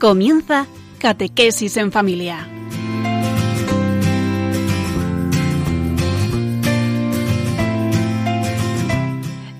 [0.00, 0.66] Comienza
[0.98, 2.48] Catequesis en Familia.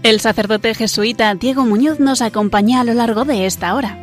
[0.02, 4.02] El sacerdote jesuita Diego Muñoz nos acompaña a lo largo de esta hora.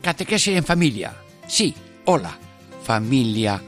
[0.00, 1.16] Catequesis en familia.
[1.48, 1.74] Sí,
[2.04, 2.38] hola,
[2.84, 3.60] familia,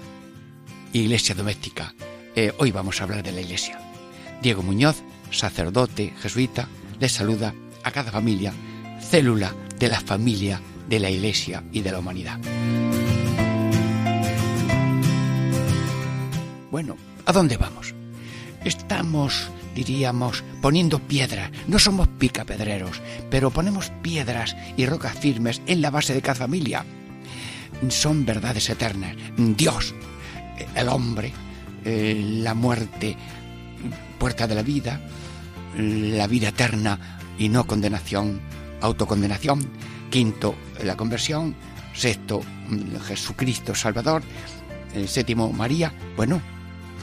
[0.92, 1.92] iglesia doméstica.
[2.37, 3.85] Eh, hoy vamos a hablar de la iglesia.
[4.46, 6.68] Diego Muñoz, sacerdote jesuita,
[7.00, 8.52] les saluda a cada familia,
[9.00, 12.38] célula de la familia de la iglesia y de la humanidad.
[16.70, 17.92] Bueno, ¿a dónde vamos?
[18.64, 21.51] Estamos, diríamos, poniendo piedras.
[21.66, 26.85] No somos picapedreros, pero ponemos piedras y rocas firmes en la base de cada familia.
[27.88, 29.16] Son verdades eternas.
[29.37, 29.92] Dios,
[30.76, 31.32] el hombre,
[31.85, 33.16] eh, la muerte,
[34.18, 35.00] puerta de la vida,
[35.76, 38.40] la vida eterna y no condenación,
[38.80, 39.66] autocondenación.
[40.10, 41.54] Quinto, la conversión.
[41.95, 42.42] Sexto,
[43.06, 44.23] Jesucristo Salvador.
[45.06, 45.92] Séptimo, María.
[46.16, 46.40] Bueno,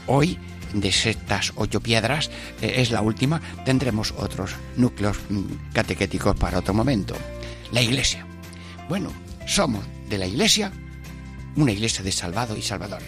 [0.06, 0.38] hoy
[0.72, 3.40] de estas ocho piedras eh, es la última.
[3.64, 7.14] Tendremos otros núcleos mm, catequéticos para otro momento.
[7.72, 8.26] La iglesia.
[8.88, 9.10] Bueno,
[9.46, 10.72] somos de la iglesia
[11.56, 13.02] una iglesia de salvado y salvador.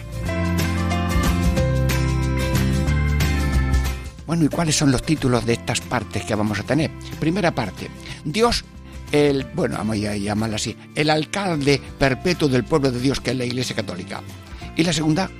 [4.27, 6.91] Bueno, ¿y cuáles son los títulos de estas partes que vamos a tener?
[7.17, 7.89] Primera parte,
[8.25, 8.65] Dios,
[9.13, 13.37] el, bueno, vamos a llamarla así, el alcalde perpetuo del pueblo de Dios, que es
[13.37, 14.21] la Iglesia Católica.
[14.75, 15.31] Y la segunda,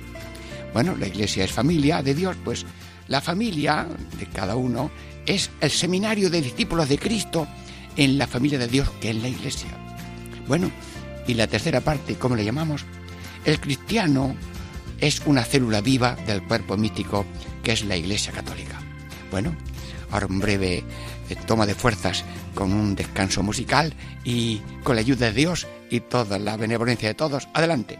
[0.72, 2.64] bueno, la Iglesia es familia de Dios, pues
[3.08, 3.86] la familia
[4.18, 4.90] de cada uno
[5.26, 7.46] es el seminario de discípulos de Cristo
[7.94, 9.68] en la familia de Dios, que es la Iglesia.
[10.46, 10.70] Bueno,
[11.26, 12.86] y la tercera parte, ¿cómo le llamamos?
[13.44, 14.34] El cristiano
[14.98, 17.26] es una célula viva del cuerpo místico
[17.68, 18.80] que es la Iglesia Católica.
[19.30, 19.54] Bueno,
[20.10, 20.84] ahora un breve
[21.28, 22.24] eh, toma de fuerzas
[22.54, 23.92] con un descanso musical
[24.24, 27.98] y con la ayuda de Dios y toda la benevolencia de todos, adelante.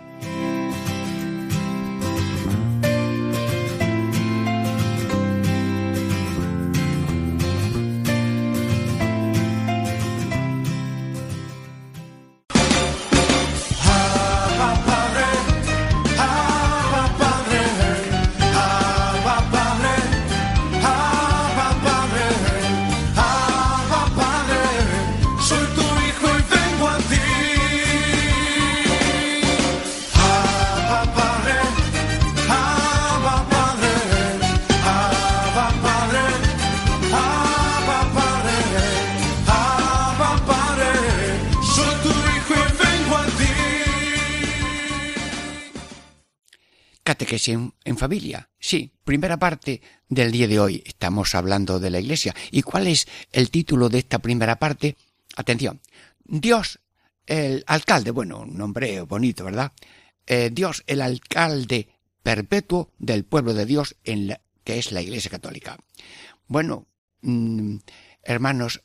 [48.59, 50.83] Sí, primera parte del día de hoy.
[50.87, 52.35] Estamos hablando de la iglesia.
[52.51, 54.97] ¿Y cuál es el título de esta primera parte?
[55.37, 55.81] Atención.
[56.25, 56.81] Dios,
[57.27, 59.73] el alcalde, bueno, un nombre bonito, ¿verdad?
[60.27, 61.89] Eh, Dios, el alcalde
[62.23, 65.79] perpetuo del pueblo de Dios en la, que es la iglesia católica.
[66.47, 66.87] Bueno,
[67.23, 67.77] mmm,
[68.23, 68.83] hermanos,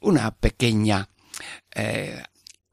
[0.00, 1.08] una pequeña
[1.74, 2.22] eh,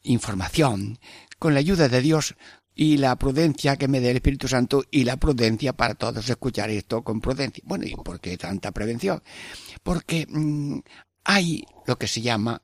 [0.04, 1.00] información.
[1.40, 2.36] Con la ayuda de Dios
[2.80, 6.70] y la prudencia que me dé el Espíritu Santo y la prudencia para todos escuchar
[6.70, 7.64] esto con prudencia.
[7.66, 9.24] Bueno, ¿y por qué tanta prevención?
[9.82, 10.80] Porque mmm,
[11.24, 12.62] hay lo que se llama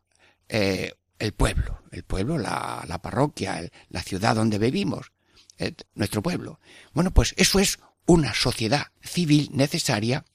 [0.47, 5.11] eh, el pueblo, el pueblo, la, la parroquia, la ciudad donde vivimos,
[5.57, 6.59] eh, nuestro pueblo.
[6.93, 10.25] Bueno, pues eso es una sociedad civil necesaria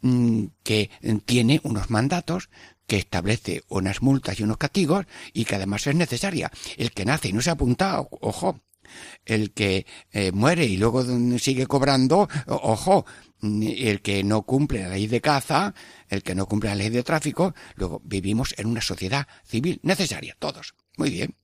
[0.00, 0.90] mmm, que
[1.26, 2.48] tiene unos mandatos
[2.86, 6.50] que establece unas multas y unos castigos y que además es necesaria.
[6.78, 8.58] El que nace y no se apunta, ojo,
[9.24, 11.04] el que eh, muere y luego
[11.38, 13.06] sigue cobrando, ojo,
[13.42, 15.74] el que no cumple la ley de caza,
[16.08, 20.36] el que no cumple la ley de tráfico, luego vivimos en una sociedad civil necesaria,
[20.38, 20.74] todos.
[20.96, 21.34] Muy bien.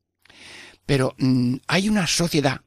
[0.87, 2.63] Pero mmm, hay una sociedad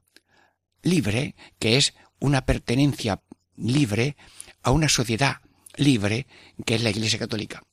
[0.84, 3.22] libre que es una pertenencia
[3.56, 4.16] libre
[4.64, 5.38] a una sociedad
[5.78, 6.28] libre
[6.66, 7.64] que es la Iglesia Católica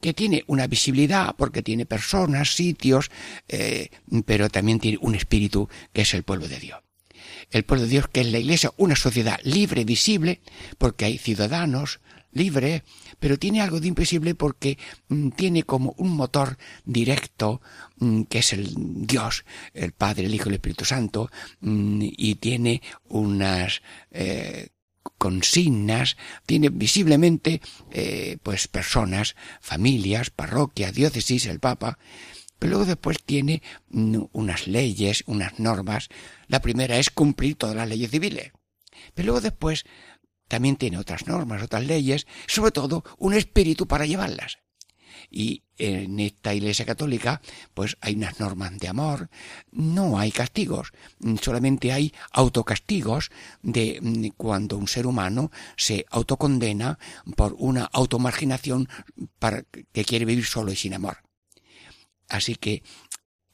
[0.00, 3.10] que tiene una visibilidad porque tiene personas, sitios,
[3.48, 3.90] eh,
[4.26, 6.80] pero también tiene un espíritu que es el pueblo de Dios.
[7.50, 10.40] El pueblo de Dios que es la Iglesia, una sociedad libre, visible,
[10.78, 12.00] porque hay ciudadanos
[12.32, 12.82] libres,
[13.20, 14.76] pero tiene algo de invisible porque
[15.08, 17.62] mm, tiene como un motor directo
[17.96, 21.30] mm, que es el Dios, el Padre, el Hijo el Espíritu Santo,
[21.60, 24.68] mm, y tiene unas eh,
[25.18, 26.16] consignas,
[26.46, 27.60] tiene visiblemente
[27.90, 31.98] eh, pues personas, familias, parroquias, diócesis, el Papa,
[32.58, 36.08] pero luego después tiene unas leyes, unas normas.
[36.48, 38.52] La primera es cumplir todas las leyes civiles.
[39.12, 39.84] Pero luego después
[40.48, 44.58] también tiene otras normas, otras leyes, sobre todo un espíritu para llevarlas.
[45.36, 47.42] Y en esta Iglesia Católica,
[47.74, 49.30] pues hay unas normas de amor,
[49.72, 50.92] no hay castigos,
[51.42, 57.00] solamente hay autocastigos de mm, cuando un ser humano se autocondena
[57.34, 58.88] por una automarginación
[59.40, 61.18] para que quiere vivir solo y sin amor.
[62.28, 62.84] Así que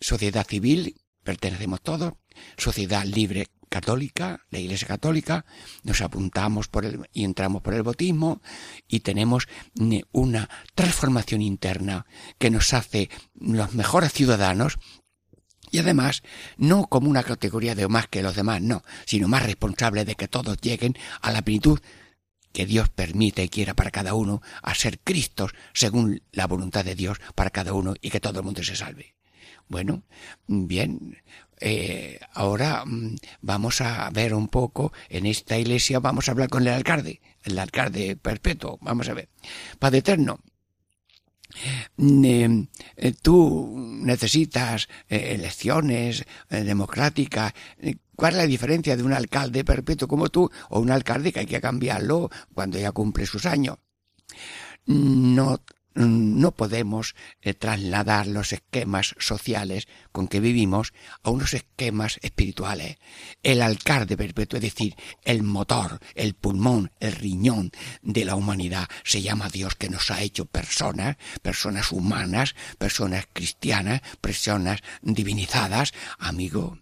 [0.00, 2.12] sociedad civil, pertenecemos todos,
[2.58, 5.46] sociedad libre católica, la Iglesia católica,
[5.84, 8.42] nos apuntamos por el, y entramos por el bautismo
[8.86, 12.04] y tenemos mm, una transformación interna
[12.38, 14.78] que nos hace los mejores ciudadanos
[15.70, 16.22] y además,
[16.56, 20.26] no como una categoría de más que los demás, no, sino más responsable de que
[20.26, 21.78] todos lleguen a la plenitud
[22.52, 26.96] que Dios permite y quiera para cada uno, a ser Cristos según la voluntad de
[26.96, 29.14] Dios para cada uno y que todo el mundo se salve.
[29.68, 30.02] Bueno,
[30.48, 31.22] bien,
[31.60, 36.62] eh, ahora mm, vamos a ver un poco en esta iglesia, vamos a hablar con
[36.62, 39.28] el alcalde, el alcalde perpetuo, vamos a ver.
[39.78, 40.40] Padre Eterno,
[41.96, 47.52] mm, eh, eh, tú necesitas elecciones democráticas.
[48.16, 51.46] ¿Cuál es la diferencia de un alcalde perpetuo como tú o un alcalde que hay
[51.46, 53.76] que cambiarlo cuando ya cumple sus años?
[54.86, 55.60] No
[55.94, 60.92] no podemos eh, trasladar los esquemas sociales con que vivimos
[61.22, 62.98] a unos esquemas espirituales.
[63.42, 64.94] El alcalde perpetuo, es decir,
[65.24, 67.72] el motor, el pulmón, el riñón
[68.02, 74.00] de la humanidad, se llama Dios que nos ha hecho personas, personas humanas, personas cristianas,
[74.20, 76.78] personas divinizadas, amigo.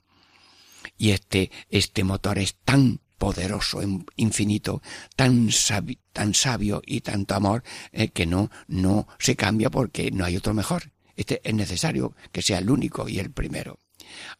[0.97, 3.81] Y este, este motor es tan poderoso,
[4.17, 4.81] infinito,
[5.17, 10.55] tan sabio, y tanto amor eh, que no, no se cambia porque no hay otro
[10.55, 10.93] mejor.
[11.17, 13.79] Este es necesario que sea el único y el primero.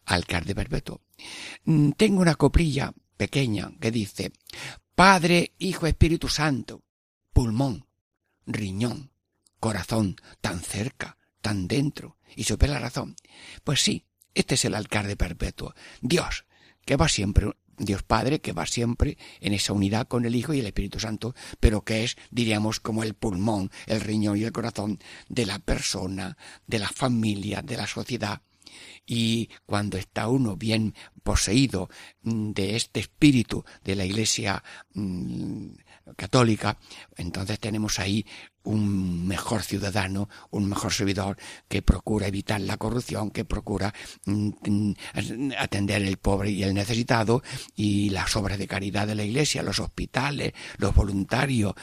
[0.05, 1.01] Alcalde perpetuo.
[1.65, 4.31] Mm, tengo una coplilla pequeña que dice
[4.95, 6.81] Padre, Hijo, Espíritu Santo,
[7.33, 7.85] pulmón,
[8.45, 9.11] riñón,
[9.59, 13.15] corazón, tan cerca, tan dentro, y supe la razón.
[13.63, 16.45] Pues sí, este es el alcalde perpetuo, Dios,
[16.85, 20.59] que va siempre Dios Padre que va siempre en esa unidad con el Hijo y
[20.59, 24.99] el Espíritu Santo, pero que es, diríamos, como el pulmón, el riñón y el corazón
[25.27, 26.37] de la persona,
[26.67, 28.41] de la familia, de la sociedad.
[29.05, 30.93] Y cuando está uno bien
[31.23, 31.89] poseído
[32.21, 35.69] mm, de este espíritu de la Iglesia mm,
[36.15, 36.77] católica,
[37.17, 38.25] entonces tenemos ahí
[38.69, 41.37] un mejor ciudadano, un mejor servidor
[41.67, 43.93] que procura evitar la corrupción, que procura
[44.25, 44.93] mm, mm,
[45.57, 47.41] atender el pobre y el necesitado
[47.75, 51.73] y las obras de caridad de la iglesia, los hospitales, los voluntarios,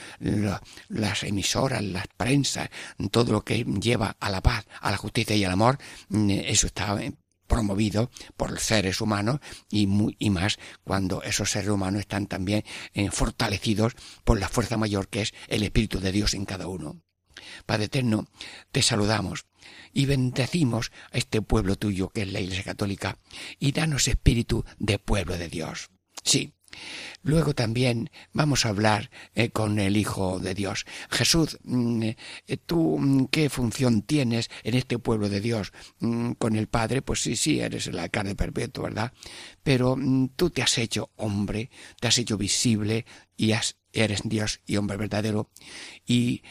[0.88, 2.68] las emisoras, las prensas,
[3.10, 5.78] todo lo que lleva a la paz, a la justicia y al amor,
[6.08, 6.96] mm, eso está
[7.46, 9.40] promovido por seres humanos
[9.70, 12.64] y, muy, y más cuando esos seres humanos están también
[12.94, 13.94] eh, fortalecidos
[14.24, 17.02] por la fuerza mayor que es el Espíritu de Dios en cada uno.
[17.66, 18.28] Padre Eterno,
[18.72, 19.46] te saludamos
[19.92, 23.18] y bendecimos a este pueblo tuyo que es la Iglesia Católica
[23.58, 25.90] y danos espíritu de pueblo de Dios.
[26.22, 26.55] Sí,
[27.22, 30.86] Luego también vamos a hablar eh, con el Hijo de Dios.
[31.10, 35.72] Jesús, mm, eh, ¿tú mm, qué función tienes en este pueblo de Dios?
[36.00, 39.12] Mm, con el Padre, pues sí, sí, eres el alcalde perpetuo, ¿verdad?
[39.62, 39.96] Pero
[40.36, 43.04] tú te has hecho hombre, te has hecho visible
[43.36, 43.52] y
[43.92, 45.50] eres Dios y hombre verdadero.
[46.06, 46.42] Y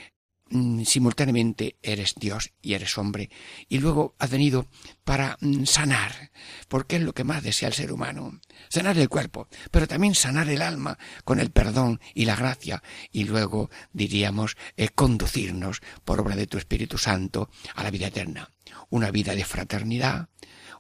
[0.50, 3.30] simultáneamente eres Dios y eres hombre,
[3.68, 4.68] y luego has venido
[5.04, 6.32] para mm, sanar,
[6.68, 10.50] porque es lo que más desea el ser humano, sanar el cuerpo, pero también sanar
[10.50, 16.36] el alma con el perdón y la gracia, y luego diríamos eh, conducirnos por obra
[16.36, 18.52] de tu Espíritu Santo a la vida eterna,
[18.90, 20.30] una vida de fraternidad,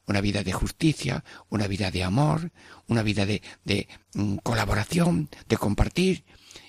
[0.05, 2.51] una vida de justicia, una vida de amor,
[2.87, 6.23] una vida de, de mm, colaboración, de compartir,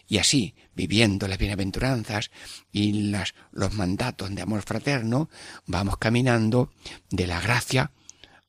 [0.08, 2.30] y así, viviendo las bienaventuranzas
[2.70, 5.28] y las, los mandatos de amor fraterno,
[5.66, 6.72] vamos caminando
[7.10, 7.92] de la gracia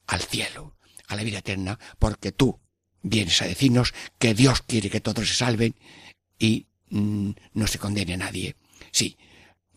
[0.05, 2.59] al cielo, a la vida eterna, porque tú
[3.01, 5.75] vienes a decirnos que Dios quiere que todos se salven
[6.37, 8.55] y mm, no se condene a nadie.
[8.91, 9.17] Sí,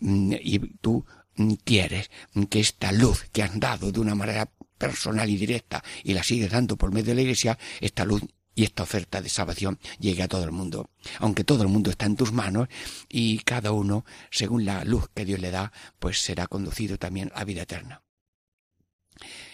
[0.01, 1.07] mm, y tú
[1.37, 2.11] mm, quieres
[2.51, 6.51] que esta luz que has dado de una manera personal y directa y la sigues
[6.51, 8.23] dando por medio de la iglesia, esta luz
[8.55, 10.91] y esta oferta de salvación llegue a todo el mundo.
[11.19, 12.69] Aunque todo el mundo está en tus manos
[13.09, 17.45] y cada uno, según la luz que Dios le da, pues será conducido también a
[17.45, 18.03] vida eterna.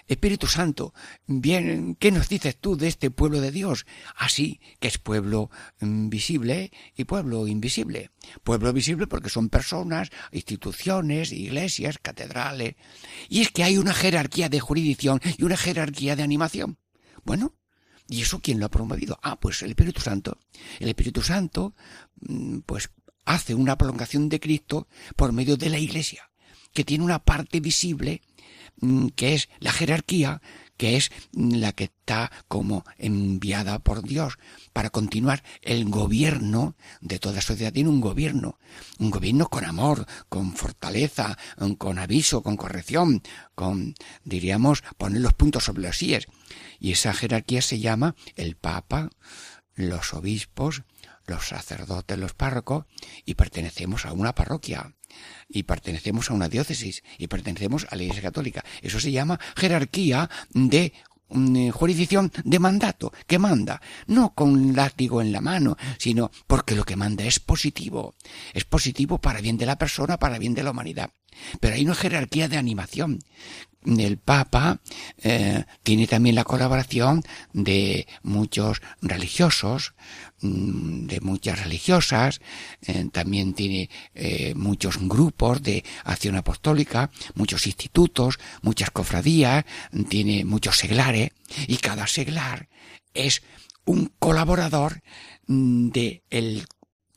[0.06, 0.94] Espíritu Santo,
[1.26, 3.86] bien, ¿qué nos dices tú de este pueblo de Dios?
[4.14, 5.50] Así que es pueblo
[5.80, 8.10] mm, visible y pueblo invisible.
[8.44, 12.76] Pueblo visible porque son personas, instituciones, iglesias, catedrales.
[13.28, 16.78] Y es que hay una jerarquía de jurisdicción y una jerarquía de animación.
[17.24, 17.56] Bueno,
[18.08, 19.18] ¿Y eso quién lo ha promovido?
[19.22, 20.38] Ah, pues el Espíritu Santo.
[20.78, 21.74] El Espíritu Santo,
[22.20, 22.90] mm, pues
[23.24, 24.86] hace una prolongación de Cristo
[25.16, 26.30] por medio de la Iglesia,
[26.72, 28.22] que tiene una parte visible
[28.80, 30.40] mm, que es la jerarquía,
[30.76, 34.38] que es la que está como enviada por Dios
[34.72, 37.72] para continuar el gobierno de toda sociedad.
[37.72, 38.58] Tiene un gobierno,
[38.98, 41.36] un gobierno con amor, con fortaleza,
[41.78, 43.22] con aviso, con corrección,
[43.54, 46.26] con, diríamos, poner los puntos sobre los síes.
[46.78, 49.10] Y esa jerarquía se llama el Papa,
[49.74, 50.82] los obispos,
[51.26, 52.86] los sacerdotes, los párrocos,
[53.24, 54.94] y pertenecemos a una parroquia,
[55.48, 58.64] y pertenecemos a una diócesis, y pertenecemos a la Iglesia Católica.
[58.82, 60.92] Eso se llama jerarquía de
[61.28, 66.84] mm, jurisdicción de mandato, que manda, no con látigo en la mano, sino porque lo
[66.84, 68.14] que manda es positivo,
[68.52, 71.10] es positivo para bien de la persona, para bien de la humanidad.
[71.60, 73.18] Pero hay una jerarquía de animación,
[73.86, 74.80] el Papa
[75.18, 79.94] eh, tiene también la colaboración de muchos religiosos,
[80.40, 82.40] mm, de muchas religiosas,
[82.82, 89.64] eh, también tiene eh, muchos grupos de acción apostólica, muchos institutos, muchas cofradías,
[90.08, 91.30] tiene muchos seglares,
[91.68, 92.68] y cada seglar
[93.14, 93.42] es
[93.84, 95.02] un colaborador
[95.46, 96.66] mm, de el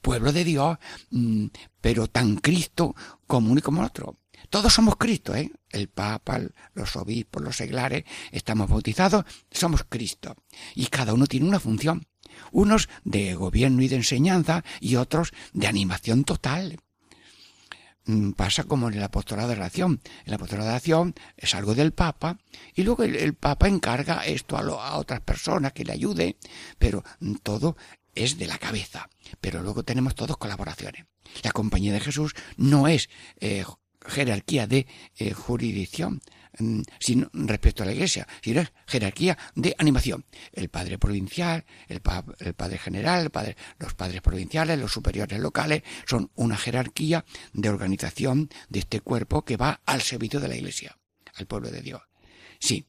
[0.01, 0.77] pueblo de Dios,
[1.09, 1.47] mm,
[1.81, 2.95] pero tan Cristo
[3.27, 4.17] como uno y como otro.
[4.49, 5.51] Todos somos Cristo, ¿eh?
[5.71, 6.39] El Papa,
[6.73, 10.35] los obispos, los seglares, estamos bautizados, somos Cristo.
[10.75, 12.07] Y cada uno tiene una función.
[12.51, 16.79] Unos de gobierno y de enseñanza y otros de animación total.
[18.09, 20.01] Mm, pasa como en el apostolado de oración.
[20.25, 22.39] El apostolado de oración es algo del Papa
[22.73, 26.35] y luego el, Papa encarga esto a, otras personas que le ayuden,
[26.79, 27.03] pero
[27.43, 27.77] todo
[28.15, 29.09] es de la cabeza.
[29.41, 31.05] Pero luego tenemos todos colaboraciones.
[31.43, 33.09] La compañía de Jesús no es
[33.39, 33.63] eh,
[34.05, 34.87] jerarquía de
[35.17, 36.21] eh, jurisdicción
[36.57, 40.25] mm, sino respecto a la iglesia, sino jerarquía de animación.
[40.53, 43.31] El padre provincial, el, padre general,
[43.77, 49.57] los padres provinciales, los superiores locales, son una jerarquía de organización de este cuerpo que
[49.57, 50.97] va al servicio de la iglesia,
[51.35, 52.01] al pueblo de Dios.
[52.59, 52.85] Sí.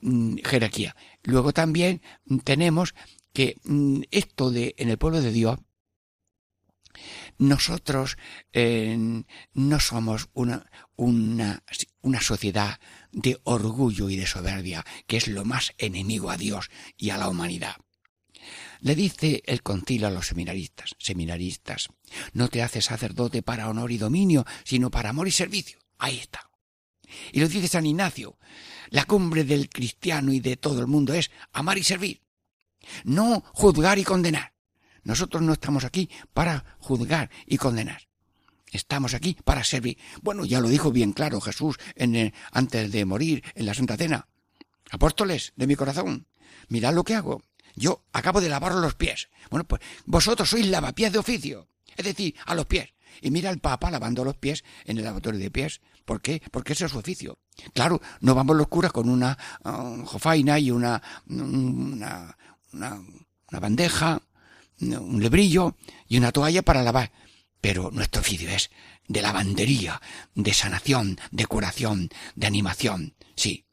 [0.00, 0.96] Mm, jerarquía.
[1.24, 2.00] Luego también
[2.44, 2.94] tenemos
[3.32, 5.58] que mm, esto de en el pueblo de Dios
[7.40, 8.18] nosotros
[8.52, 11.64] eh, no somos una, una,
[12.02, 12.78] una sociedad
[13.12, 17.30] de orgullo y de soberbia, que es lo más enemigo a Dios y a la
[17.30, 17.76] humanidad.
[18.80, 21.88] Le dice el concilio a los seminaristas, seminaristas,
[22.34, 25.78] no te haces sacerdote para honor y dominio, sino para amor y servicio.
[25.98, 26.50] Ahí está.
[27.32, 28.38] Y lo dice San Ignacio,
[28.90, 32.22] la cumbre del cristiano y de todo el mundo es amar y servir,
[33.04, 34.52] no juzgar y condenar.
[35.04, 38.08] Nosotros no estamos aquí para juzgar y condenar.
[38.72, 39.98] Estamos aquí para servir.
[40.22, 44.28] Bueno, ya lo dijo bien claro Jesús en antes de morir en la Santa Cena.
[44.90, 46.26] Apóstoles de mi corazón,
[46.68, 47.42] mirad lo que hago.
[47.76, 49.28] Yo acabo de lavar los pies.
[49.50, 51.68] Bueno, pues vosotros sois lavapiés de oficio.
[51.96, 52.94] Es decir, a los pies.
[53.22, 55.80] Y mira al Papa lavando los pies en el lavatorio de pies.
[56.04, 56.42] ¿Por qué?
[56.50, 57.38] Porque ese es su oficio.
[57.74, 62.36] Claro, no vamos los curas con una uh, jofaina y una, una,
[62.72, 63.02] una,
[63.50, 64.22] una bandeja
[64.80, 65.76] un lebrillo
[66.08, 67.12] y una toalla para lavar.
[67.60, 68.70] Pero nuestro oficio es
[69.06, 70.00] de lavandería,
[70.34, 73.14] de sanación, de curación, de animación.
[73.36, 73.66] Sí.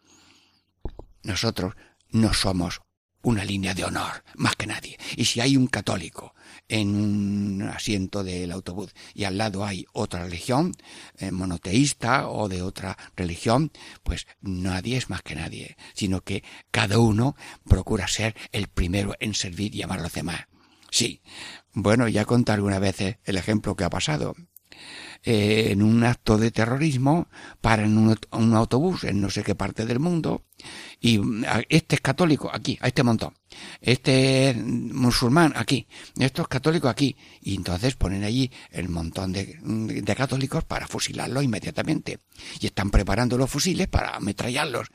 [1.24, 1.76] Nosotros
[2.10, 2.82] no somos
[3.22, 4.98] una línea de honor, más que nadie.
[5.16, 6.34] Y si hay un católico
[6.70, 10.74] en un asiento del autobús y al lado hay otra religión,
[11.18, 13.72] eh, monoteísta o de otra religión,
[14.04, 17.36] pues nadie es más que nadie, sino que cada uno
[17.66, 20.48] procura ser el primero en servir y amar a los demás.
[20.92, 21.22] Sí.
[21.74, 24.36] Bueno, ya conté algunas veces el ejemplo que ha pasado.
[25.24, 27.28] Eh, en un acto de terrorismo
[27.60, 30.44] paran un, un autobús en no sé qué parte del mundo
[31.02, 31.20] y
[31.70, 33.34] este es católico aquí, a este montón,
[33.82, 39.58] este es musulmán aquí, estos es católico aquí y entonces ponen allí el montón de,
[39.62, 42.20] de católicos para fusilarlos inmediatamente
[42.60, 44.88] y están preparando los fusiles para ametrallarlos.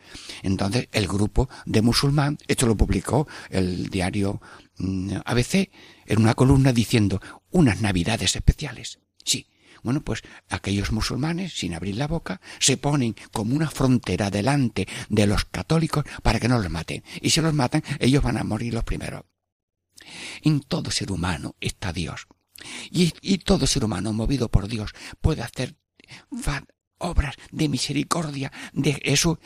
[0.42, 4.40] Entonces el grupo de musulmán, esto lo publicó el diario
[4.78, 5.70] Mm, ABC
[6.06, 7.20] en una columna diciendo
[7.50, 8.98] unas navidades especiales.
[9.24, 9.46] Sí.
[9.82, 15.26] Bueno, pues aquellos musulmanes, sin abrir la boca, se ponen como una frontera delante de
[15.26, 17.02] los católicos para que no los maten.
[17.20, 19.24] Y si los matan, ellos van a morir los primeros.
[20.42, 22.26] En todo ser humano está Dios.
[22.90, 25.76] Y, y todo ser humano movido por Dios puede hacer
[26.98, 29.40] obras de misericordia, de eso.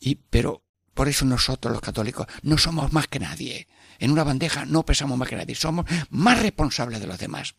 [0.00, 3.68] Y, pero por eso nosotros los católicos no somos más que nadie
[4.02, 7.54] en una bandeja no pesamos más que nadie, somos más responsables de los demás.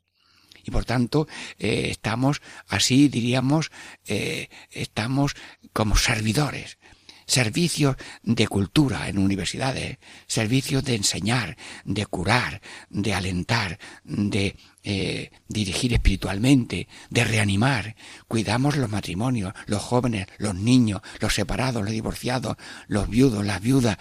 [0.63, 1.27] Y por tanto,
[1.60, 3.72] eh, estamos así, diríamos,
[4.05, 5.36] eh, estamos
[5.74, 6.77] como servidores.
[7.25, 11.55] servicios de cultura en universidades, servicios de enseñar,
[11.86, 17.96] de curar, de alentar, de eh, dirigir espiritualmente, de reanimar.
[18.27, 23.98] Cuidamos los matrimonios, los jóvenes, los niños, los separados, los divorciados, los viudos, las viudas.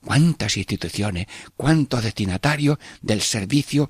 [0.00, 1.26] ¿Cuántas instituciones,
[1.56, 3.88] cuántos destinatarios del servicio,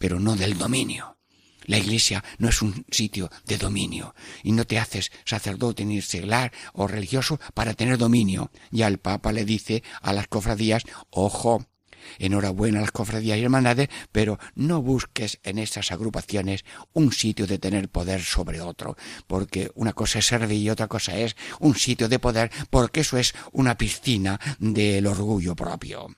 [0.00, 1.18] pero no del dominio?
[1.66, 6.52] La iglesia no es un sitio de dominio y no te haces sacerdote ni seglar
[6.72, 8.50] o religioso para tener dominio.
[8.70, 11.66] Ya el Papa le dice a las cofradías, ojo,
[12.18, 16.64] enhorabuena a las cofradías y hermandades, pero no busques en esas agrupaciones
[16.94, 21.18] un sitio de tener poder sobre otro, porque una cosa es servir y otra cosa
[21.18, 26.08] es un sitio de poder, porque eso es una piscina del orgullo propio.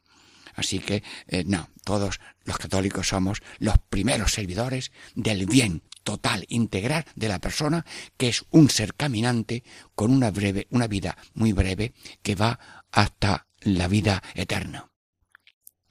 [0.55, 7.05] Así que, eh, no, todos los católicos somos los primeros servidores del bien total, integral
[7.15, 7.85] de la persona,
[8.17, 9.63] que es un ser caminante
[9.95, 12.59] con una breve, una vida muy breve que va
[12.91, 14.91] hasta la vida eterna.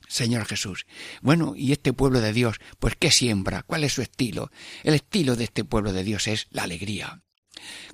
[0.08, 0.86] Señor Jesús.
[1.22, 3.64] Bueno, y este pueblo de Dios, pues ¿qué siembra?
[3.64, 4.52] ¿Cuál es su estilo?
[4.84, 7.24] El estilo de este pueblo de Dios es la alegría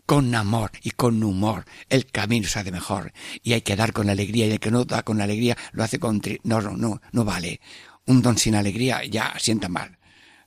[0.06, 3.14] con amor y con humor, el camino se hace mejor.
[3.44, 6.00] Y hay que dar con alegría, y el que no da con alegría lo hace
[6.00, 6.22] con...
[6.44, 7.60] No, no, no, no vale.
[8.06, 9.98] Un don sin alegría ya sienta mal.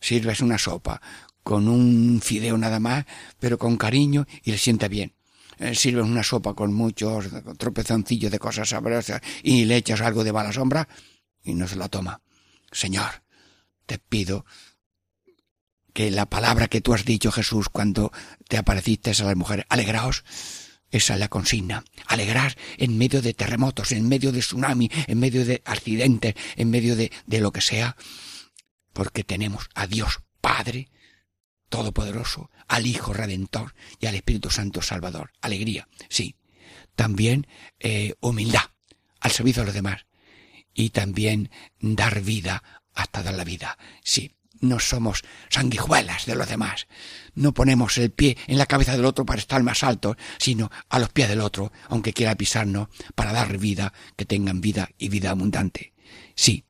[0.01, 1.01] Sirves una sopa
[1.43, 3.05] con un fideo nada más,
[3.39, 5.15] pero con cariño y le sienta bien.
[5.59, 7.27] Eh, sirves una sopa con muchos
[7.59, 10.89] tropezoncillos de cosas sabrosas y le echas algo de mala sombra
[11.43, 12.23] y no se la toma.
[12.73, 13.23] Señor,
[13.85, 14.47] te pido
[16.09, 18.13] la palabra que tú has dicho, Jesús, cuando
[18.49, 20.25] te apareciste a las mujeres, alegraos,
[20.91, 21.85] esa es la consigna.
[22.07, 26.97] Alegrar en medio de terremotos, en medio de tsunami, en medio de accidentes, en medio
[26.97, 27.97] de, de lo que sea,
[28.93, 30.89] porque tenemos a Dios Padre
[31.69, 35.33] Todopoderoso, al Hijo Redentor y al Espíritu Santo Salvador.
[35.41, 36.35] Alegría, sí.
[36.97, 37.47] También
[37.79, 38.71] eh, humildad
[39.21, 40.07] al servicio de los demás.
[40.75, 43.79] Y también dar vida hasta dar la vida.
[44.03, 46.87] Sí, no somos sanguijuelas de los demás.
[47.35, 50.99] No ponemos el pie en la cabeza del otro para estar más alto, sino a
[50.99, 55.31] los pies del otro, aunque quiera pisarnos, para dar vida, que tengan vida y vida
[55.31, 55.93] abundante.
[56.35, 56.65] Sí,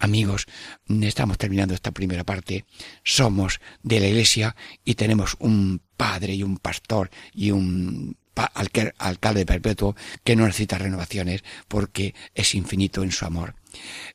[0.00, 0.46] amigos,
[0.88, 2.64] estamos terminando esta primera parte.
[3.02, 8.16] Somos de la iglesia y tenemos un padre y un pastor y un
[8.98, 13.54] alcalde perpetuo que no necesita renovaciones porque es infinito en su amor.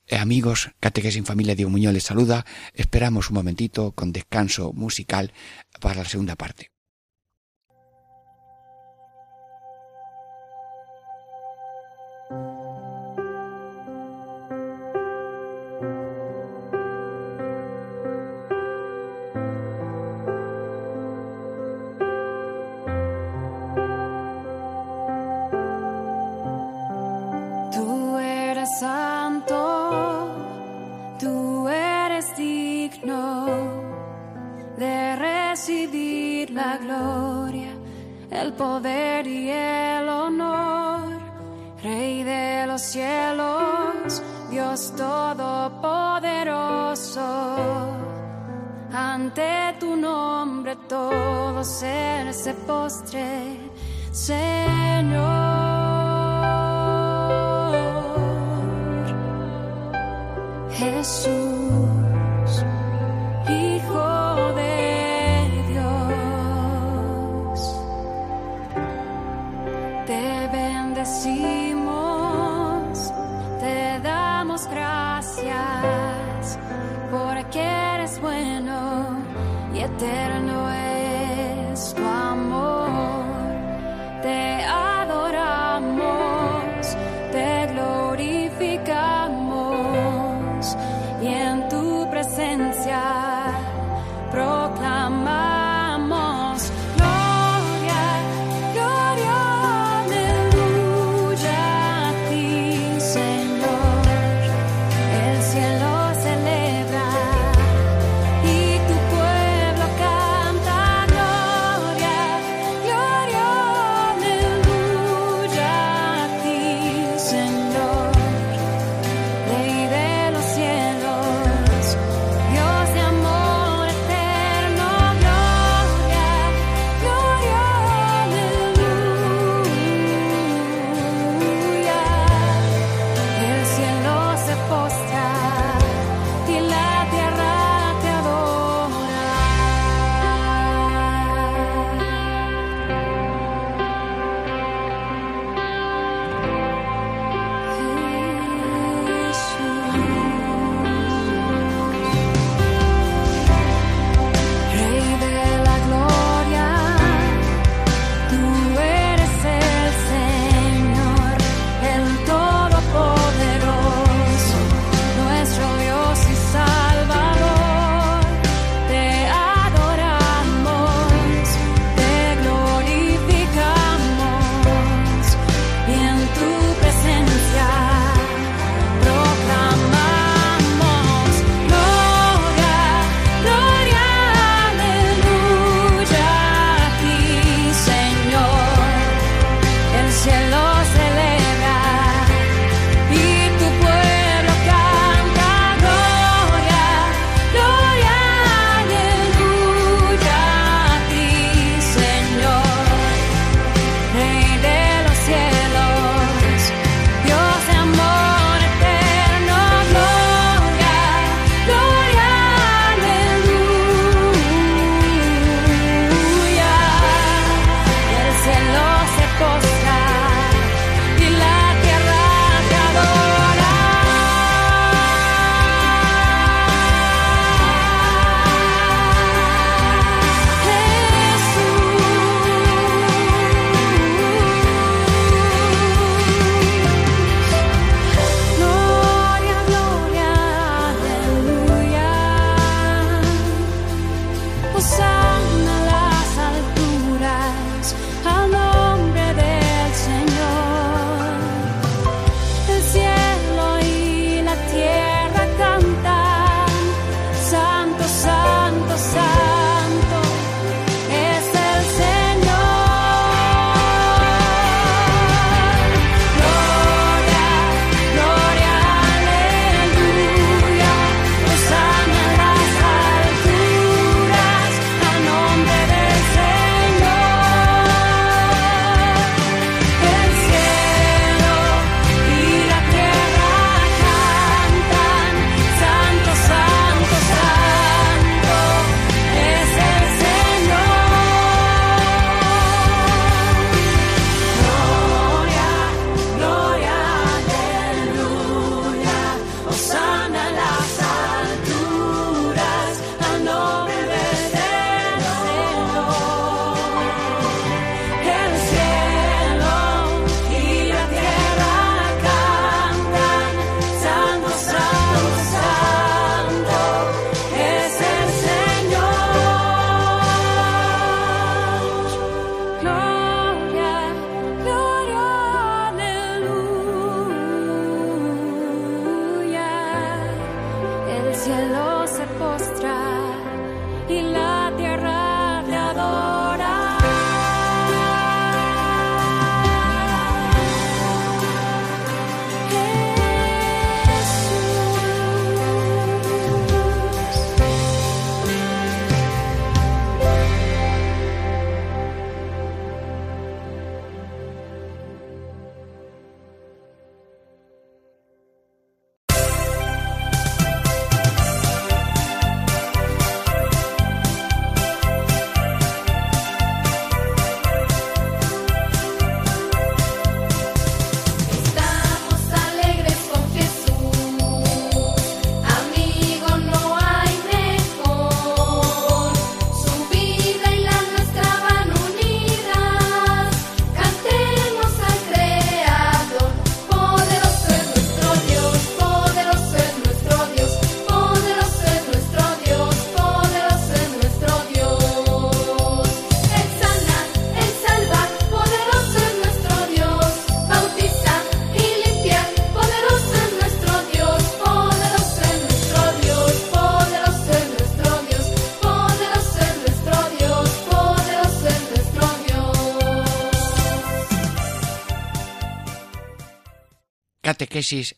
[0.07, 2.45] Eh, amigos, Catequesis en Familia Diego Muñoz les saluda.
[2.73, 5.33] Esperamos un momentito con descanso musical
[5.79, 6.71] para la segunda parte.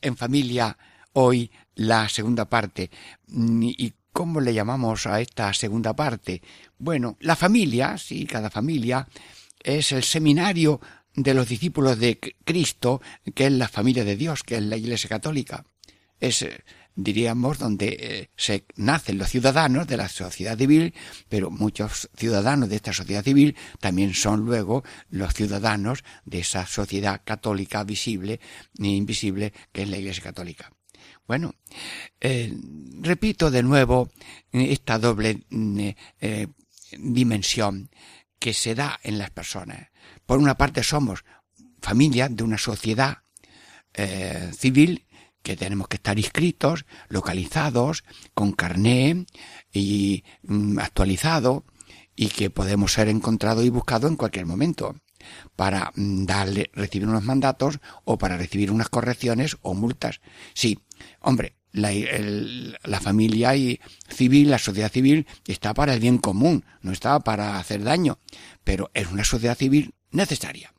[0.01, 0.75] En familia,
[1.13, 2.89] hoy la segunda parte.
[3.27, 6.41] Mm, ¿Y cómo le llamamos a esta segunda parte?
[6.79, 9.07] Bueno, la familia, sí, cada familia
[9.63, 10.81] es el seminario
[11.13, 13.01] de los discípulos de Cristo,
[13.35, 15.63] que es la familia de Dios, que es la Iglesia Católica.
[16.19, 16.63] Es, eh,
[17.03, 20.93] diríamos, donde eh, se nacen los ciudadanos de la sociedad civil,
[21.29, 27.21] pero muchos ciudadanos de esta sociedad civil también son luego los ciudadanos de esa sociedad
[27.23, 28.39] católica visible
[28.79, 30.71] e invisible que es la Iglesia Católica.
[31.27, 31.55] Bueno,
[32.19, 32.53] eh,
[32.99, 34.09] repito de nuevo
[34.51, 36.47] esta doble mm, eh,
[36.97, 37.89] dimensión
[38.39, 39.89] que se da en las personas.
[40.25, 41.23] Por una parte somos
[41.81, 43.19] familia de una sociedad
[44.57, 45.05] civil
[45.43, 49.25] que tenemos que estar inscritos, localizados, con carné
[49.73, 51.65] y mm, actualizado
[52.15, 54.95] y que podemos ser encontrados y buscados en cualquier momento
[55.55, 60.21] para mm, darle, recibir unos mandatos o para recibir unas correcciones o multas.
[60.53, 60.79] Sí,
[61.19, 66.65] hombre, la, el- la familia y civil, la sociedad civil está para el bien común,
[66.81, 68.19] no está para hacer daño,
[68.63, 70.73] pero es una sociedad civil necesaria.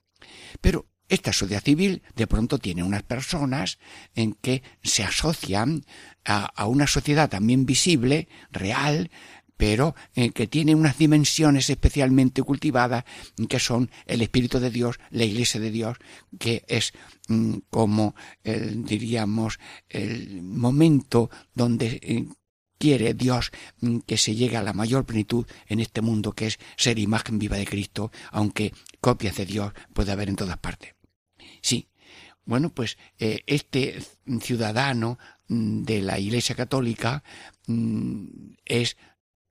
[0.60, 3.78] Pero esta sociedad civil de pronto tiene unas personas
[4.14, 5.84] en que se asocian
[6.24, 9.10] a, una sociedad también visible, real,
[9.58, 13.04] pero eh, que tiene unas dimensiones especialmente cultivadas
[13.46, 15.98] que son el Espíritu de Dios, la Iglesia de Dios,
[16.38, 16.94] que es
[17.28, 22.26] mm, como diríamos el momento donde eh,
[22.78, 26.58] quiere Dios mm, que se llegue a la mayor plenitud en este mundo que es
[26.78, 28.72] ser imagen viva de Cristo, aunque
[29.02, 31.01] copias de Dios puede haber en todas partes.
[31.62, 31.88] Sí.
[32.44, 34.02] Bueno, pues eh, este
[34.40, 37.22] ciudadano mm, de la Iglesia Católica
[37.66, 38.26] mm,
[38.64, 38.96] es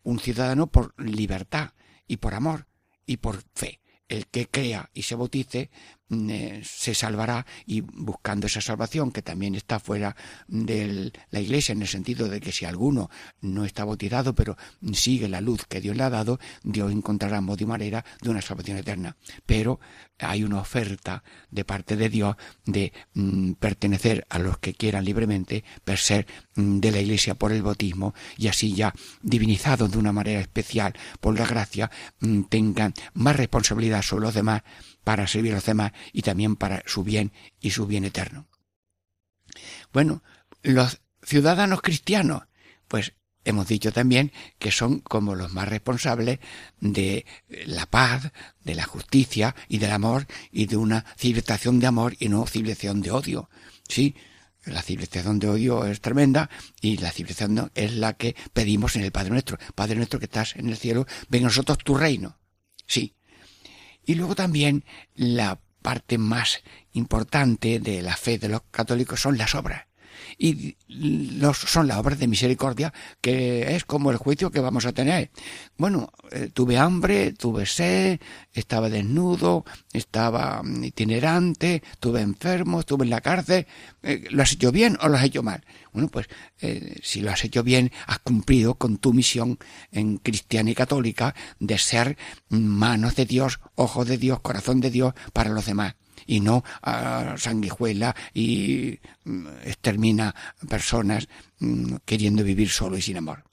[0.03, 1.73] un ciudadano por libertad
[2.07, 2.67] y por amor
[3.05, 3.79] y por fe.
[4.09, 5.71] El que crea y se bautice
[6.11, 10.15] eh, se salvará y buscando esa salvación que también está fuera
[10.47, 14.57] de la iglesia en el sentido de que si alguno no está bautizado pero
[14.91, 18.41] sigue la luz que Dios le ha dado, Dios encontrará modo y manera de una
[18.41, 19.15] salvación eterna.
[19.45, 19.79] Pero
[20.19, 25.63] hay una oferta de parte de Dios de mm, pertenecer a los que quieran libremente,
[25.83, 30.11] per ser mm, de la iglesia por el bautismo y así ya divinizados de una
[30.11, 34.61] manera especial por la gracia, mm, tengan más responsabilidad sobre los demás
[35.03, 38.47] para servir los demás y también para su bien y su bien eterno.
[39.91, 40.23] Bueno,
[40.63, 42.43] los ciudadanos cristianos,
[42.87, 46.39] pues hemos dicho también que son como los más responsables
[46.79, 47.25] de
[47.65, 48.31] la paz,
[48.63, 53.01] de la justicia y del amor y de una civilización de amor y no civilización
[53.01, 53.49] de odio.
[53.87, 54.15] Sí,
[54.65, 56.49] la civilización de odio es tremenda
[56.81, 59.57] y la civilización es la que pedimos en el Padre Nuestro.
[59.73, 62.37] Padre Nuestro que estás en el cielo, ven a nosotros tu reino.
[62.85, 63.15] Sí.
[64.05, 64.83] Y luego también
[65.15, 69.85] la parte más importante de la fe de los católicos son las obras.
[70.43, 74.91] Y los, son las obras de misericordia, que es como el juicio que vamos a
[74.91, 75.29] tener.
[75.77, 78.19] Bueno, eh, tuve hambre, tuve sed,
[78.51, 83.67] estaba desnudo, estaba mm, itinerante, estuve enfermo, estuve en la cárcel.
[84.01, 85.63] Eh, ¿Lo has hecho bien o lo has hecho mal?
[85.93, 86.27] Bueno, pues
[86.59, 89.59] eh, si lo has hecho bien, has cumplido con tu misión
[89.91, 92.17] en cristiana y católica de ser
[92.49, 95.93] manos de Dios, ojos de Dios, corazón de Dios para los demás.
[96.25, 100.33] Y no a sanguijuela y mm, extermina
[100.69, 101.27] personas
[101.59, 103.43] mm, queriendo vivir solo y sin amor.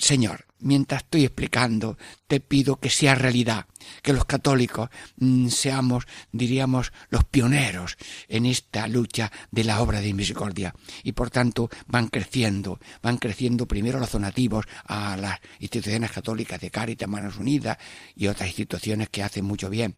[0.00, 3.66] Señor, mientras estoy explicando, te pido que sea realidad,
[4.02, 10.14] que los católicos mm, seamos, diríamos, los pioneros en esta lucha de la obra de
[10.14, 10.74] misericordia.
[11.02, 16.70] Y por tanto van creciendo, van creciendo primero los donativos a las instituciones católicas de
[16.70, 17.76] Cáritas, Manos Unidas
[18.16, 19.96] y otras instituciones que hacen mucho bien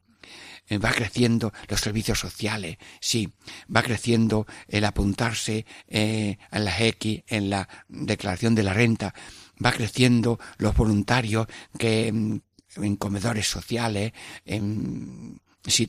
[0.78, 3.32] va creciendo los servicios sociales, sí,
[3.74, 9.14] va creciendo el apuntarse eh, en las X, en la declaración de la renta,
[9.64, 11.46] va creciendo los voluntarios
[11.78, 12.40] que mm,
[12.76, 14.12] en comedores sociales,
[14.44, 15.40] en,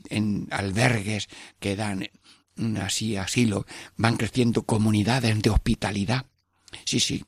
[0.09, 2.07] en albergues que dan
[2.55, 3.65] mm, así asilo,
[3.95, 6.25] van creciendo comunidades de hospitalidad.
[6.85, 7.23] Sí, sí.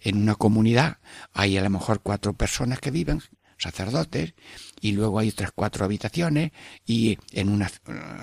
[0.00, 0.98] En una comunidad
[1.32, 3.22] hay a lo mejor cuatro personas que viven,
[3.62, 4.34] sacerdotes,
[4.80, 6.52] y luego hay otras cuatro habitaciones,
[6.84, 7.70] y en una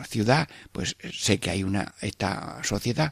[0.08, 3.12] ciudad, pues sé que hay una, esta sociedad,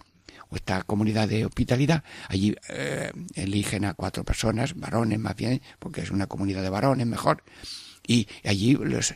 [0.49, 6.01] o esta comunidad de hospitalidad, allí eh, eligen a cuatro personas, varones más bien, porque
[6.01, 7.43] es una comunidad de varones mejor,
[8.05, 9.15] y allí los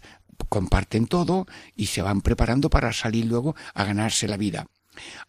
[0.50, 1.46] comparten todo
[1.76, 4.68] y se van preparando para salir luego a ganarse la vida.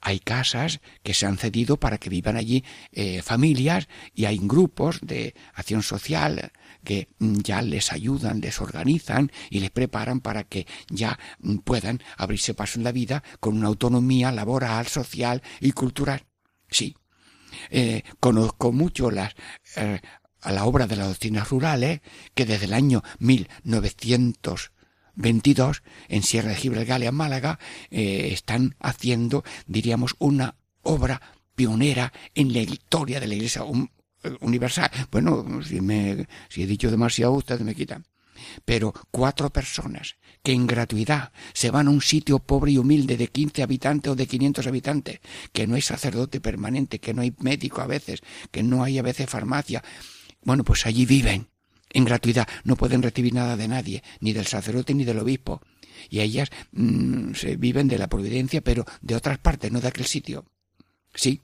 [0.00, 4.98] Hay casas que se han cedido para que vivan allí eh, familias y hay grupos
[5.00, 6.50] de acción social
[6.84, 12.00] que mm, ya les ayudan, les organizan y les preparan para que ya mm, puedan
[12.16, 16.24] abrirse paso en la vida con una autonomía laboral, social y cultural.
[16.70, 16.96] Sí.
[17.70, 19.34] Eh, conozco mucho las,
[19.76, 20.00] eh,
[20.40, 22.00] a la obra de las doctrinas rurales
[22.34, 27.58] que desde el año 1922 en Sierra de Gibraltar, en Málaga,
[27.90, 31.20] eh, están haciendo, diríamos, una obra
[31.54, 33.62] pionera en la historia de la Iglesia,
[34.40, 34.90] universal.
[35.10, 38.06] Bueno, si, me, si he dicho demasiado, ustedes me quitan.
[38.64, 43.28] Pero cuatro personas que en gratuidad se van a un sitio pobre y humilde de
[43.28, 45.20] 15 habitantes o de 500 habitantes,
[45.52, 49.02] que no hay sacerdote permanente, que no hay médico a veces, que no hay a
[49.02, 49.82] veces farmacia.
[50.42, 51.48] Bueno, pues allí viven
[51.92, 55.60] en gratuidad, no pueden recibir nada de nadie, ni del sacerdote ni del obispo.
[56.08, 60.06] Y ellas mm, se viven de la providencia, pero de otras partes, no de aquel
[60.06, 60.44] sitio.
[61.14, 61.40] Sí,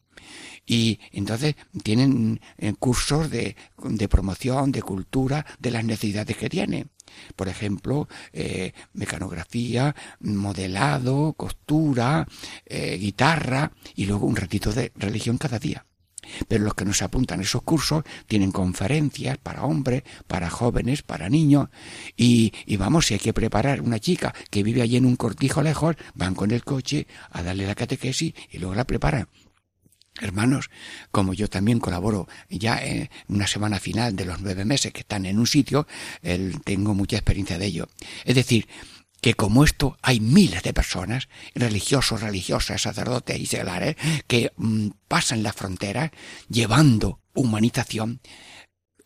[0.68, 6.90] y entonces tienen eh, cursos de, de, promoción, de cultura, de las necesidades que tienen.
[7.34, 12.28] Por ejemplo, eh, mecanografía, modelado, costura,
[12.66, 15.86] eh, guitarra y luego un ratito de religión cada día.
[16.48, 21.30] Pero los que nos apuntan a esos cursos tienen conferencias para hombres, para jóvenes, para
[21.30, 21.70] niños.
[22.14, 25.62] Y, y, vamos, si hay que preparar una chica que vive allí en un cortijo
[25.62, 29.28] lejos, van con el coche a darle la catequesis y luego la preparan.
[30.20, 30.70] Hermanos,
[31.10, 35.26] como yo también colaboro ya en una semana final de los nueve meses que están
[35.26, 35.86] en un sitio,
[36.64, 37.88] tengo mucha experiencia de ello.
[38.24, 38.68] Es decir,
[39.20, 45.42] que como esto hay miles de personas, religiosos, religiosas, sacerdotes y seglares, que mm, pasan
[45.42, 46.12] la frontera
[46.48, 48.20] llevando humanización,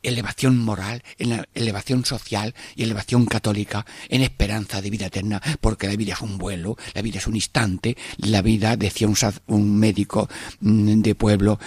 [0.03, 5.97] elevación moral, en elevación social y elevación católica, en esperanza de vida eterna, porque la
[5.97, 10.29] vida es un vuelo, la vida es un instante, la vida, decía un, un médico
[10.61, 11.59] mm, de pueblo,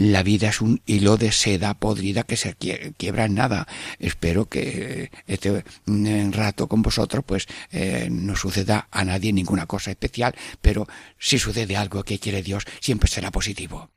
[0.00, 3.68] la vida es un hilo de seda podrida que se quiebra en nada.
[3.98, 9.90] Espero que este mm, rato con vosotros pues eh, no suceda a nadie ninguna cosa
[9.90, 10.86] especial, pero
[11.18, 13.90] si sucede algo que quiere Dios, siempre será positivo.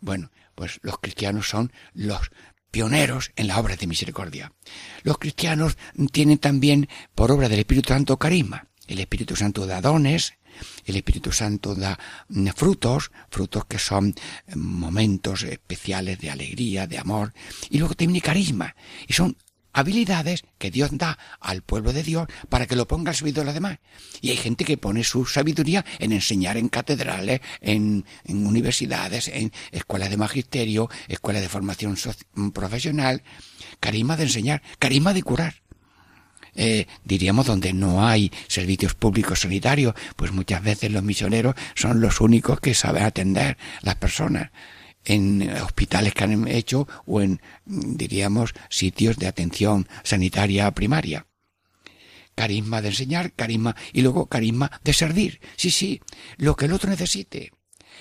[0.00, 2.30] Bueno, pues los cristianos son los
[2.76, 4.52] pioneros en la obra de misericordia.
[5.02, 5.78] Los cristianos
[6.12, 8.66] tienen también, por obra del Espíritu Santo, carisma.
[8.86, 10.34] El Espíritu Santo da dones,
[10.84, 16.98] el Espíritu Santo da mm, frutos, frutos que son mm, momentos especiales de alegría, de
[16.98, 17.32] amor,
[17.70, 18.76] y luego tiene carisma,
[19.08, 19.38] y son
[19.76, 23.44] habilidades que Dios da al pueblo de Dios para que lo ponga al servicio de
[23.44, 23.78] los demás.
[24.22, 30.08] Y hay gente que pone su sabiduría en enseñar en catedrales, en, universidades, en escuelas
[30.08, 31.96] de magisterio, escuelas de formación
[32.54, 33.22] profesional.
[33.78, 35.54] Carisma de enseñar, carisma de curar.
[36.54, 42.22] Eh, diríamos donde no hay servicios públicos sanitarios, pues muchas veces los misioneros son los
[42.22, 44.50] únicos que saben atender las personas
[45.06, 51.26] en hospitales que han hecho o en, diríamos, sitios de atención sanitaria primaria.
[52.34, 55.40] Carisma de enseñar, carisma y luego carisma de servir.
[55.56, 56.02] Sí, sí,
[56.36, 57.52] lo que el otro necesite.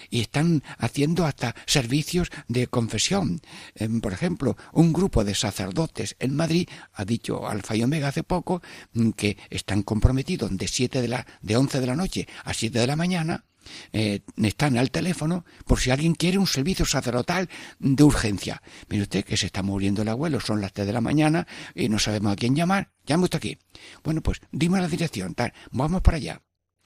[0.10, 3.40] Y están haciendo hasta servicios de confesión.
[3.76, 8.24] Em, por ejemplo, un grupo de sacerdotes en Madrid ha dicho Alfa y Omega hace
[8.24, 12.54] poco mm, que están comprometidos de siete de la, de once de la noche a
[12.54, 13.46] siete de la mañana
[13.94, 17.50] eh, están al teléfono por si alguien quiere un servicio sacerdotal
[17.80, 18.62] de urgencia.
[18.90, 21.90] Mire usted que se está muriendo el abuelo, son las tres de la mañana y
[21.90, 22.92] no sabemos a quién llamar.
[23.06, 23.58] Llame usted aquí.
[24.04, 25.54] Bueno, pues dime la dirección, tal.
[25.72, 26.45] Vamos para allá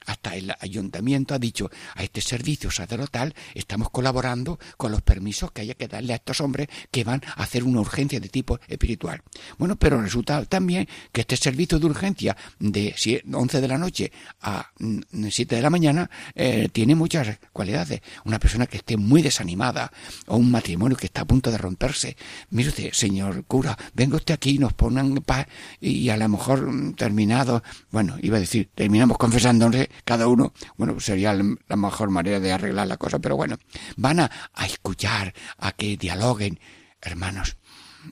[0.09, 5.61] hasta el ayuntamiento ha dicho a este servicio sacerdotal estamos colaborando con los permisos que
[5.61, 9.21] haya que darle a estos hombres que van a hacer una urgencia de tipo espiritual.
[9.57, 12.95] Bueno, pero resulta también que este servicio de urgencia de
[13.31, 18.01] 11 de la noche a 7 de la mañana eh, tiene muchas cualidades.
[18.25, 19.91] Una persona que esté muy desanimada
[20.27, 22.17] o un matrimonio que está a punto de romperse.
[22.49, 25.45] Mire usted, señor cura, venga usted aquí, nos pongan paz
[25.79, 30.99] y a lo mejor mm, terminado, bueno, iba a decir, terminamos confesándose cada uno, bueno,
[30.99, 33.57] sería la mejor manera de arreglar la cosa, pero bueno,
[33.95, 34.31] van a,
[34.65, 36.59] escuchar, a que dialoguen.
[37.01, 37.57] Hermanos,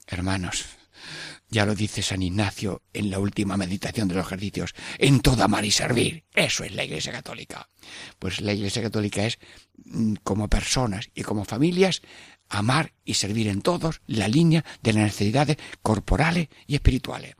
[0.06, 0.64] hermanos,
[1.50, 5.64] ya lo dice San Ignacio en la última meditación de los ejercicios, en todo amar
[5.64, 6.24] y servir.
[6.34, 7.68] Eso es la Iglesia Católica.
[8.18, 9.38] Pues la Iglesia Católica es,
[9.84, 12.02] mm, como personas y como familias,
[12.48, 17.34] amar y servir en todos la línea de las necesidades corporales y espirituales.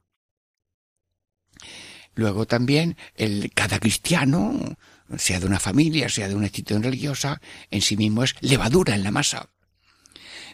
[2.19, 4.77] Luego también el, cada cristiano,
[5.17, 7.41] sea de una familia, sea de una institución religiosa,
[7.71, 9.51] en sí mismo es levadura en la masa.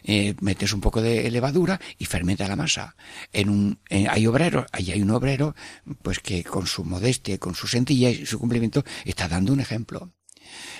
[0.03, 2.95] Eh, metes un poco de levadura y fermenta la masa.
[3.33, 5.55] En un, hay obreros, ahí hay un obrero,
[6.03, 10.14] pues que con su modestia, con su sencillez y su cumplimiento está dando un ejemplo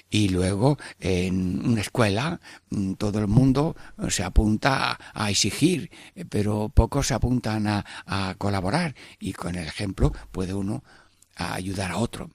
[0.10, 2.40] y luego en una escuela
[2.70, 3.76] mm, todo el mundo
[4.10, 5.92] se apunta a, exigir,
[6.30, 10.84] pero pocos se apuntan a, colaborar y con el ejemplo puede uno
[11.36, 12.30] ayudar a otro.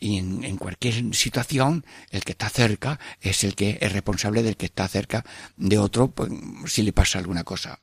[0.00, 4.56] Y en, en, cualquier situación, el que está cerca es el que es responsable del
[4.56, 5.24] que está cerca
[5.56, 6.30] de otro pues,
[6.66, 7.80] si le pasa alguna cosa.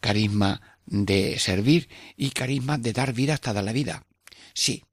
[0.00, 4.06] Carisma de servir y carisma de dar vida hasta dar la vida.
[4.54, 4.85] Sí,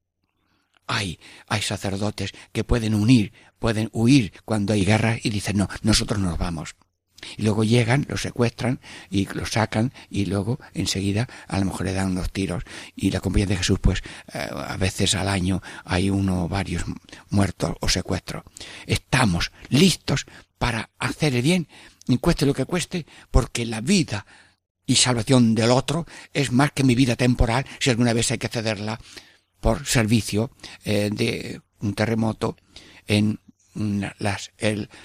[0.86, 1.18] hay,
[1.48, 6.38] hay sacerdotes que pueden unir, pueden huir cuando hay guerra y dicen, no, nosotros nos
[6.38, 6.76] vamos.
[7.36, 8.80] Y luego llegan, los secuestran
[9.10, 12.64] y los sacan y luego enseguida a lo mejor le dan unos tiros.
[12.94, 16.84] Y la compañía de Jesús, pues eh, a veces al año hay uno o varios
[17.30, 18.44] muertos o secuestros.
[18.86, 20.26] Estamos listos
[20.58, 21.68] para hacer el bien,
[22.20, 24.26] cueste lo que cueste, porque la vida
[24.86, 28.48] y salvación del otro es más que mi vida temporal, si alguna vez hay que
[28.48, 29.00] cederla
[29.64, 30.50] por servicio
[30.84, 32.54] eh, de un terremoto
[33.06, 33.40] en
[34.18, 34.52] las,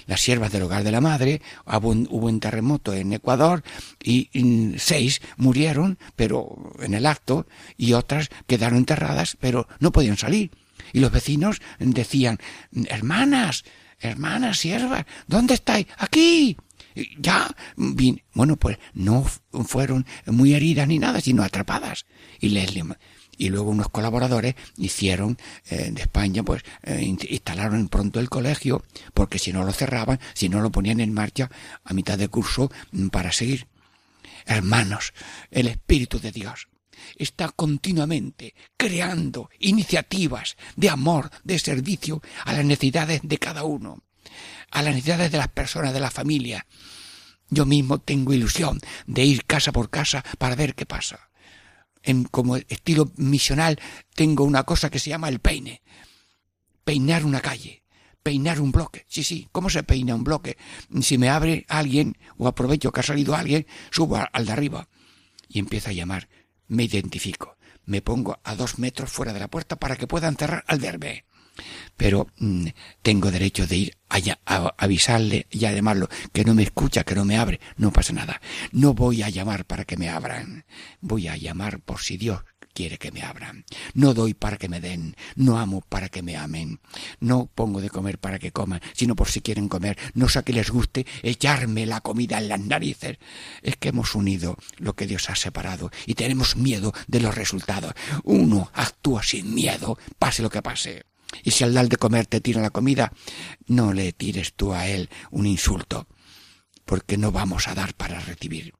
[0.06, 1.88] las siervas del hogar de la madre, hubo
[2.26, 3.64] un, terremoto en Ecuador
[4.04, 4.28] y,
[4.76, 7.46] seis murieron, pero en el acto,
[7.78, 10.50] y otras quedaron enterradas, pero no podían salir.
[10.92, 12.38] Y los vecinos decían,
[12.88, 13.64] hermanas,
[13.98, 15.86] hermanas, siervas, ¿dónde estáis?
[15.96, 16.58] Aquí.
[17.18, 17.48] Ya,
[18.34, 22.04] bueno, pues no fueron muy heridas ni nada, sino atrapadas.
[22.40, 22.74] Y les
[23.40, 25.38] y luego unos colaboradores hicieron
[25.70, 28.84] eh, de España, pues eh, instalaron pronto el colegio,
[29.14, 31.50] porque si no lo cerraban, si no lo ponían en marcha
[31.82, 33.66] a mitad de curso mm, para seguir.
[34.44, 35.14] Hermanos,
[35.50, 36.68] el Espíritu de Dios
[37.16, 44.02] está continuamente creando iniciativas de amor, de servicio a las necesidades de cada uno,
[44.70, 46.66] a las necesidades de las personas, de la familia.
[47.48, 51.29] Yo mismo tengo ilusión de ir casa por casa para ver qué pasa
[52.02, 53.78] en, como estilo misional,
[54.14, 55.82] tengo una cosa que se llama el peine.
[56.84, 57.84] Peinar una calle,
[58.22, 59.04] peinar un bloque.
[59.08, 60.56] Sí, sí, ¿cómo se peina un bloque?
[61.02, 64.88] Si me abre alguien, o aprovecho que ha salido alguien, subo al de arriba
[65.48, 66.28] y empiezo a llamar.
[66.68, 67.56] Me identifico.
[67.84, 71.24] Me pongo a dos metros fuera de la puerta para que pueda encerrar al verme
[71.96, 72.66] pero mm,
[73.02, 77.14] tengo derecho de ir allá a avisarle y a llamarlo, que no me escucha, que
[77.14, 78.40] no me abre, no pasa nada.
[78.72, 80.64] No voy a llamar para que me abran,
[81.00, 82.42] voy a llamar por si Dios
[82.72, 83.64] quiere que me abran.
[83.94, 86.80] No doy para que me den, no amo para que me amen.
[87.18, 89.98] No pongo de comer para que coman, sino por si quieren comer.
[90.14, 93.18] No sé que les guste echarme la comida en las narices.
[93.62, 97.94] Es que hemos unido lo que Dios ha separado y tenemos miedo de los resultados.
[98.24, 101.09] Uno actúa sin miedo, pase lo que pase.
[101.42, 103.12] Y si al dar de comer te tira la comida,
[103.66, 106.08] no le tires tú a él un insulto,
[106.84, 108.74] porque no vamos a dar para recibir.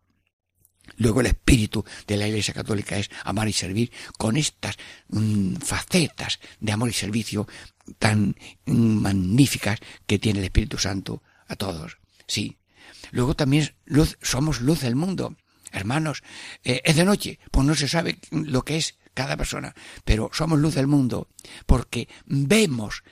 [0.96, 4.76] Luego el espíritu de la Iglesia Católica es amar y servir con estas
[5.08, 7.46] mm, facetas de amor y servicio
[7.98, 8.36] tan
[8.66, 11.98] mm, magníficas que tiene el Espíritu Santo a todos.
[12.26, 12.58] Sí.
[13.12, 13.74] Luego también
[14.20, 15.36] somos luz del mundo.
[15.72, 16.22] Hermanos,
[16.64, 20.58] eh, es de noche, pues no se sabe lo que es cada persona, pero somos
[20.58, 21.28] luz del mundo
[21.66, 23.02] porque vemos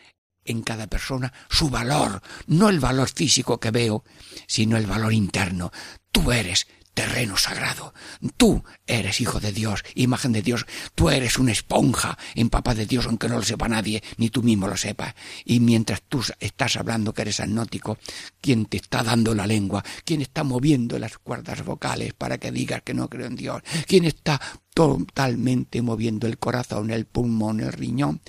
[0.45, 4.05] en cada persona su valor, no el valor físico que veo,
[4.47, 5.71] sino el valor interno.
[6.11, 6.67] Tú eres
[6.99, 7.95] terreno sagrado.
[8.37, 10.67] Tú eres hijo de Dios, imagen de Dios.
[10.97, 14.67] Tú eres una esponja empapa de Dios, aunque no lo sepa nadie, ni tú mismo
[14.67, 15.15] lo sepas.
[15.45, 17.99] Y mientras tú estás hablando que eres agnótico,
[18.41, 19.85] ¿quién te está dando la lengua?
[20.05, 23.63] ¿Quién está moviendo las cuerdas vocales para que digas que no creo en Dios?
[23.87, 24.41] ¿Quién está
[24.75, 28.21] totalmente moviendo el corazón, el pulmón, el riñón?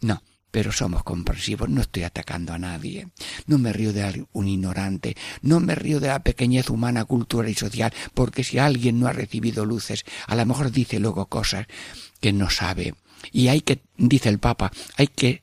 [0.00, 0.22] No,
[0.56, 3.08] pero somos comprensivos, no estoy atacando a nadie,
[3.46, 7.54] no me río de un ignorante, no me río de la pequeñez humana, cultural y
[7.54, 11.66] social, porque si alguien no ha recibido luces, a lo mejor dice luego cosas
[12.22, 12.94] que no sabe.
[13.32, 15.42] Y hay que, dice el Papa, hay que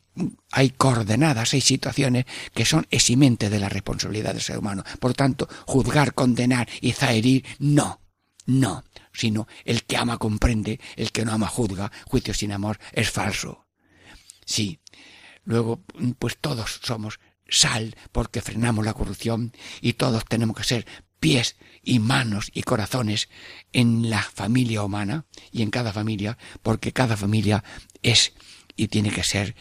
[0.52, 4.84] hay coordenadas, hay situaciones que son eximentes de la responsabilidad del ser humano.
[5.00, 8.02] Por tanto, juzgar, condenar y zaherir, no,
[8.48, 13.12] no, sino el que ama comprende, el que no ama juzga, juicio sin amor es
[13.12, 13.68] falso.
[14.46, 14.80] Sí,
[15.46, 15.84] Luego,
[16.20, 17.20] pues todos somos
[17.50, 20.86] sal porque frenamos la corrupción y todos tenemos que ser
[21.20, 23.30] pies y manos y corazones
[23.72, 27.64] en la familia humana y en cada familia porque cada familia
[28.02, 28.34] es
[28.76, 29.56] y tiene que ser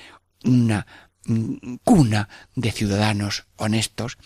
[0.45, 0.87] una
[1.85, 4.19] cuna de ciudadanos honestos,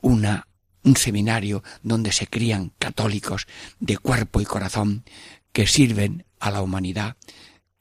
[0.00, 0.46] una
[0.84, 3.46] un seminario donde se crían católicos
[3.80, 5.04] de cuerpo y corazón
[5.52, 7.16] que sirven a la humanidad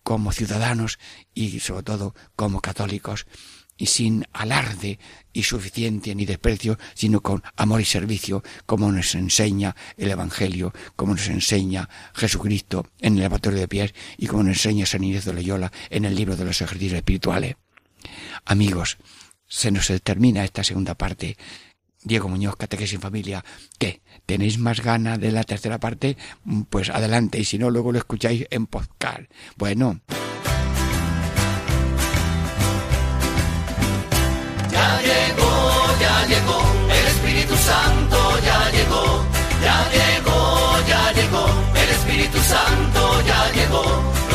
[0.03, 0.99] como ciudadanos
[1.33, 3.25] y sobre todo como católicos
[3.77, 4.99] y sin alarde
[5.31, 11.13] y suficiente ni desprecio, sino con amor y servicio, como nos enseña el Evangelio, como
[11.13, 15.33] nos enseña Jesucristo en el lavatorio de pies y como nos enseña San Inés de
[15.33, 17.55] Loyola en el libro de los ejercicios espirituales.
[18.45, 18.97] Amigos,
[19.47, 21.37] se nos termina esta segunda parte.
[22.03, 23.43] Diego Muñoz, Catequesis en Familia,
[23.77, 24.01] ¿qué?
[24.25, 26.17] ¿Tenéis más ganas de la tercera parte?
[26.69, 29.21] Pues adelante, y si no, luego lo escucháis en podcast.
[29.55, 30.01] Bueno.
[34.71, 39.25] Ya llegó, ya llegó, el Espíritu Santo ya llegó,
[39.61, 41.45] ya llegó, ya llegó,
[41.75, 44.22] el Espíritu Santo ya llegó.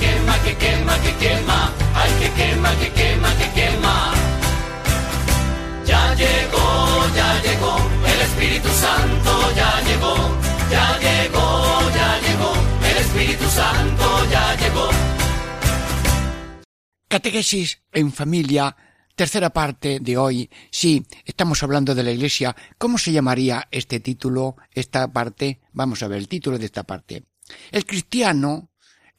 [0.00, 1.58] quema, que quema, que quema,
[1.94, 3.94] ay, que quema, que quema, que quema.
[5.90, 6.66] Ya llegó,
[7.18, 7.74] ya llegó,
[8.12, 10.14] el Espíritu Santo ya llegó,
[10.74, 11.46] ya llegó,
[11.98, 12.52] ya llegó,
[12.90, 14.88] el Espíritu Santo ya llegó.
[17.08, 18.76] Catequesis en familia,
[19.16, 20.48] tercera parte de hoy.
[20.70, 22.54] Sí, estamos hablando de la Iglesia.
[22.78, 25.60] ¿Cómo se llamaría este título, esta parte?
[25.72, 27.24] Vamos a ver el título de esta parte.
[27.72, 28.69] El cristiano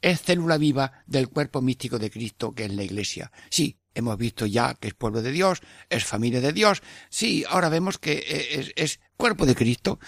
[0.02, 3.32] es célula viva del cuerpo místico de Cristo, que es la Iglesia.
[3.48, 6.82] Sí, hemos visto ya que es pueblo de Dios, es familia de Dios.
[7.08, 9.98] Sí, ahora vemos que es, es cuerpo de Cristo.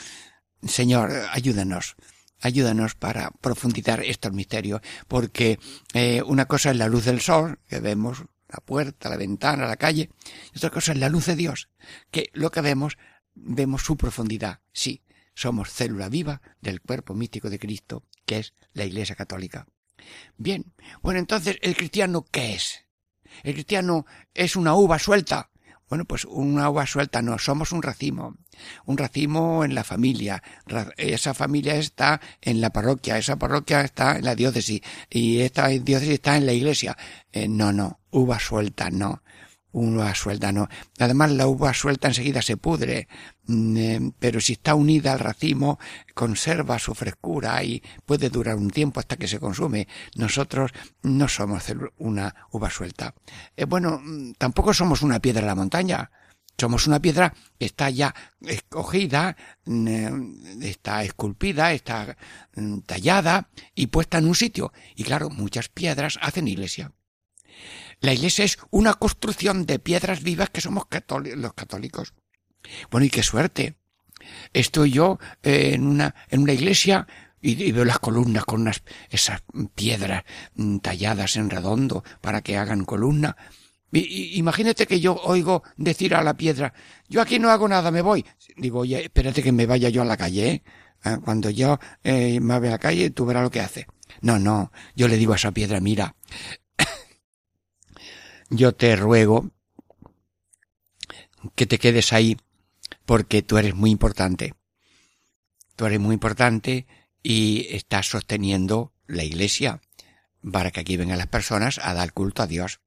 [0.62, 1.96] Señor, ayúdanos
[2.44, 5.58] ayúdanos para profundizar estos misterios, porque
[5.94, 9.76] eh, una cosa es la luz del sol, que vemos la puerta, la ventana, la
[9.76, 10.10] calle,
[10.52, 11.70] y otra cosa es la luz de Dios,
[12.10, 12.98] que lo que vemos,
[13.34, 14.60] vemos su profundidad.
[14.72, 15.02] Sí,
[15.34, 19.66] somos célula viva del cuerpo místico de Cristo, que es la Iglesia Católica.
[20.36, 22.84] Bien, bueno, entonces, ¿el cristiano qué es?
[23.42, 25.50] ¿El cristiano es una uva suelta?
[25.88, 28.36] Bueno, pues una uva suelta no, somos un racimo,
[28.86, 30.42] un racimo en la familia.
[30.96, 34.80] Esa familia está en la parroquia, esa parroquia está en la diócesis
[35.10, 36.96] y esta diócesis está en la iglesia.
[37.30, 39.22] Eh, no, no, uva suelta no.
[39.74, 40.68] Uva suelta no.
[41.00, 43.08] Además la uva suelta enseguida se pudre,
[43.46, 45.80] mm, eh, pero si está unida al racimo
[46.14, 49.88] conserva su frescura y puede durar un tiempo hasta que se consume.
[50.14, 50.70] Nosotros
[51.02, 51.64] no somos
[51.98, 53.14] una uva suelta.
[53.56, 56.10] Eh, bueno, mm, tampoco somos una piedra en la montaña.
[56.56, 62.16] Somos una piedra que está ya escogida, mm, eh, está esculpida, está
[62.86, 64.72] tallada y puesta en un sitio.
[64.94, 66.92] Y claro, muchas piedras hacen iglesia.
[68.04, 72.12] La iglesia es una construcción de piedras vivas que somos cató- los católicos.
[72.90, 73.76] Bueno, y qué suerte.
[74.52, 77.06] Estoy yo eh, en una, en una iglesia
[77.40, 79.42] y, y veo las columnas con unas, esas
[79.74, 80.24] piedras
[80.54, 83.36] mm, talladas en redondo para que hagan columna.
[83.92, 86.74] I- Imagínate que yo oigo decir a la piedra,
[87.08, 88.24] yo aquí no hago nada, me voy.
[88.56, 90.62] Digo, oye, espérate que me vaya yo a la calle, ¿eh?
[91.02, 93.86] Ah, Cuando yo eh, me vaya a la calle, tú verás lo que hace.
[94.20, 96.16] No, no, yo le digo a esa piedra, mira,
[98.56, 99.50] yo te ruego
[101.54, 102.36] que te quedes ahí
[103.04, 104.54] porque tú eres muy importante.
[105.76, 106.86] Tú eres muy importante
[107.22, 109.80] y estás sosteniendo la iglesia
[110.52, 112.80] para que aquí vengan las personas a dar culto a Dios.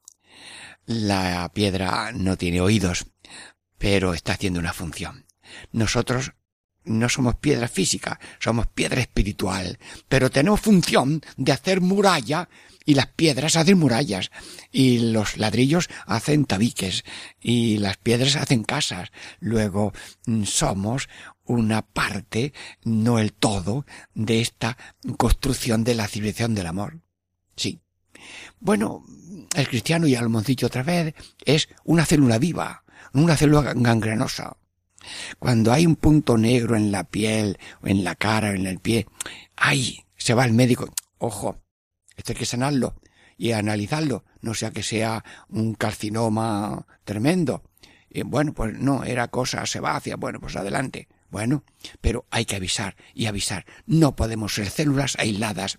[0.86, 3.08] La piedra no tiene oídos,
[3.78, 5.26] pero está haciendo una función.
[5.72, 6.34] Nosotros
[6.86, 12.48] no somos piedra física, somos piedra espiritual, pero tenemos función de hacer muralla
[12.88, 14.32] y las piedras hacen murallas
[14.72, 17.04] y los ladrillos hacen tabiques
[17.40, 19.12] y las piedras hacen casas.
[19.40, 19.92] Luego
[20.26, 21.10] mm, somos
[21.44, 22.54] una parte,
[22.86, 23.86] no el todo,
[24.16, 24.78] de esta
[25.18, 27.02] construcción de la civilización del amor.
[27.58, 27.82] Sí.
[28.62, 29.04] Bueno,
[29.54, 31.14] el cristiano, ya lo hemos otra vez,
[31.44, 34.56] es una célula viva, una célula gangrenosa.
[35.40, 38.80] Cuando hay un punto negro en la piel, o en la cara, o en el
[38.80, 39.08] pie,
[39.58, 40.06] ¡ay!
[40.16, 40.94] Se va el médico.
[41.18, 41.62] Ojo,
[42.18, 43.00] esto hay que sanarlo
[43.38, 47.64] y analizarlo, no sea que sea un carcinoma tremendo.
[48.10, 51.08] Y bueno, pues no, era cosa sebácea, bueno, pues adelante.
[51.30, 51.64] Bueno,
[52.02, 53.66] pero hay que avisar y avisar.
[53.86, 55.78] No podemos ser células aisladas.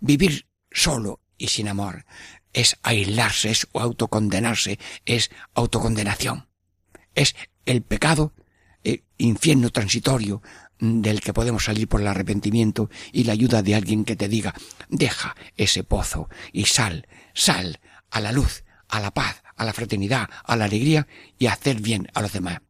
[0.00, 2.06] Vivir solo y sin amor
[2.52, 6.48] es aislarse, es autocondenarse, es autocondenación.
[7.14, 7.34] Es
[7.66, 8.32] el pecado,
[8.84, 10.42] eh, infierno transitorio
[10.78, 14.28] mm, del que podemos salir por el arrepentimiento y la ayuda de alguien que te
[14.28, 14.54] diga,
[14.88, 17.80] deja ese pozo y sal, sal
[18.10, 21.06] a la luz, a la paz, a la fraternidad, a la alegría
[21.38, 22.60] y hacer bien a los demás.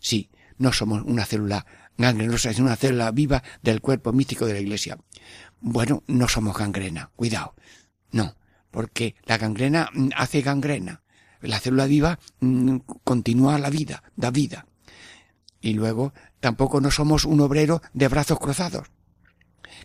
[0.00, 1.64] Sí, no somos una célula
[1.96, 4.98] gangrenosa, sino una célula viva del cuerpo místico de la iglesia.
[5.60, 7.54] Bueno, no somos gangrena, cuidado.
[8.10, 8.36] No,
[8.70, 11.02] porque la gangrena mm, hace gangrena.
[11.40, 14.66] La célula viva mm, continúa la vida, da vida.
[15.62, 18.88] Y luego tampoco no somos un obrero de brazos cruzados.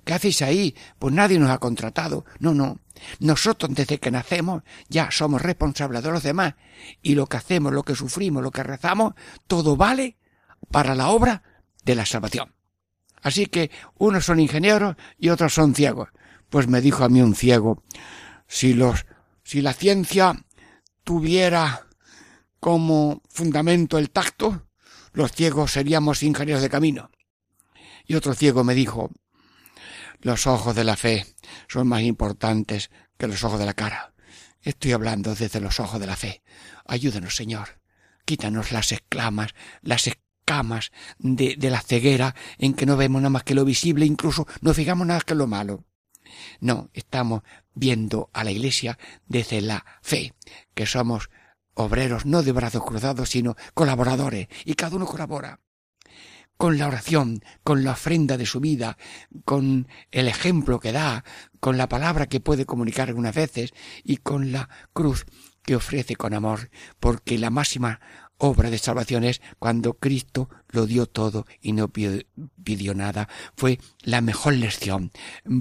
[0.03, 0.75] ¿Qué hacéis ahí?
[0.99, 2.25] Pues nadie nos ha contratado.
[2.39, 2.80] No, no.
[3.19, 6.55] Nosotros desde que nacemos ya somos responsables de los demás.
[7.01, 9.13] Y lo que hacemos, lo que sufrimos, lo que rezamos,
[9.45, 10.17] todo vale
[10.71, 11.43] para la obra
[11.86, 12.53] de la salvación.
[13.21, 16.09] Así que unos son ingenieros y otros son ciegos.
[16.49, 17.84] Pues me dijo a mí un ciego,
[18.47, 19.05] si los,
[19.43, 20.45] si la ciencia
[21.03, 21.88] tuviera
[22.59, 24.66] como fundamento el tacto,
[25.14, 27.12] los ciegos seríamos ingenieros de camino.
[28.05, 29.12] Y otro ciego me dijo,
[30.22, 31.26] los ojos de la fe
[31.68, 34.14] son más importantes que los ojos de la cara.
[34.62, 36.43] Estoy hablando desde los ojos de la fe.
[36.86, 37.80] Ayúdanos, Señor.
[38.26, 43.43] Quítanos las exclamas, las escamas de, de la ceguera en que no vemos nada más
[43.43, 45.86] que lo visible, incluso no fijamos nada que lo malo.
[46.60, 47.43] No, estamos
[47.74, 48.97] viendo a la Iglesia
[49.28, 50.34] desde la fe,
[50.74, 51.30] que somos
[51.78, 55.59] obreros no de brazos cruzados, sino colaboradores, y cada uno colabora
[56.57, 58.97] con la oración, con la ofrenda de su vida,
[59.45, 61.23] con el ejemplo que da,
[61.59, 63.73] con la palabra que puede comunicar algunas veces
[64.03, 65.25] y con la cruz
[65.61, 67.99] que ofrece con amor, porque la máxima
[68.39, 72.25] obra de salvación es cuando Cristo lo dio todo y no pi-
[72.63, 73.30] pidió nada.
[73.55, 75.11] Fue la mejor lección.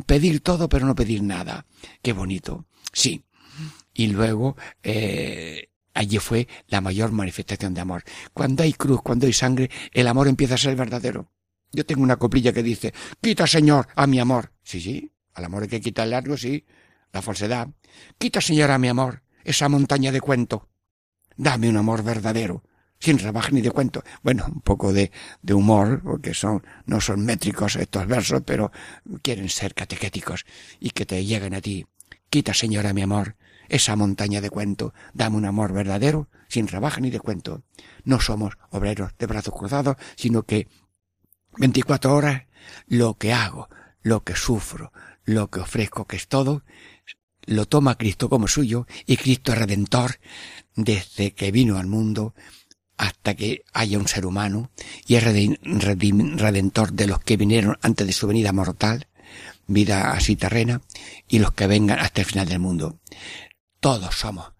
[0.07, 1.67] Pedir todo pero no pedir nada.
[2.03, 2.67] Qué bonito.
[2.93, 3.25] Sí.
[3.93, 8.05] Y luego, eh, allí fue la mayor manifestación de amor.
[8.33, 11.33] Cuando hay cruz, cuando hay sangre, el amor empieza a ser verdadero.
[11.73, 14.53] Yo tengo una coplilla que dice, quita Señor a mi amor.
[14.63, 16.65] Sí, sí, al amor hay que quitarle algo, sí,
[17.13, 17.69] la falsedad.
[18.19, 20.69] Quita Señor a mi amor, esa montaña de cuento.
[21.37, 22.63] Dame un amor verdadero,
[22.99, 24.05] sin rebaja ni de cuento.
[24.23, 25.11] Bueno, un poco de,
[25.43, 28.71] de humor, porque son, no son métricos estos versos, pero
[29.23, 30.45] quieren ser catequéticos
[30.79, 31.87] y que te lleguen a ti.
[32.29, 33.37] Quita Señor a mi amor,
[33.69, 37.63] esa montaña de cuento, dame un amor verdadero, sin rebaja ni de cuento.
[38.05, 40.69] No somos obreros de brazos cruzados, sino que
[41.59, 42.43] 24 horas
[42.87, 43.69] lo que hago,
[44.03, 44.93] lo que sufro,
[45.25, 46.63] lo que ofrezco, que es todo,
[47.47, 50.19] lo toma Cristo como suyo y Cristo es redentor
[50.75, 52.35] desde que vino al mundo
[52.97, 54.71] hasta que haya un ser humano
[55.07, 59.07] y es redentor de los que vinieron antes de su venida mortal,
[59.67, 60.81] vida así terrena,
[61.29, 62.99] y los que vengan hasta el final del mundo.
[63.87, 64.53] Todos somos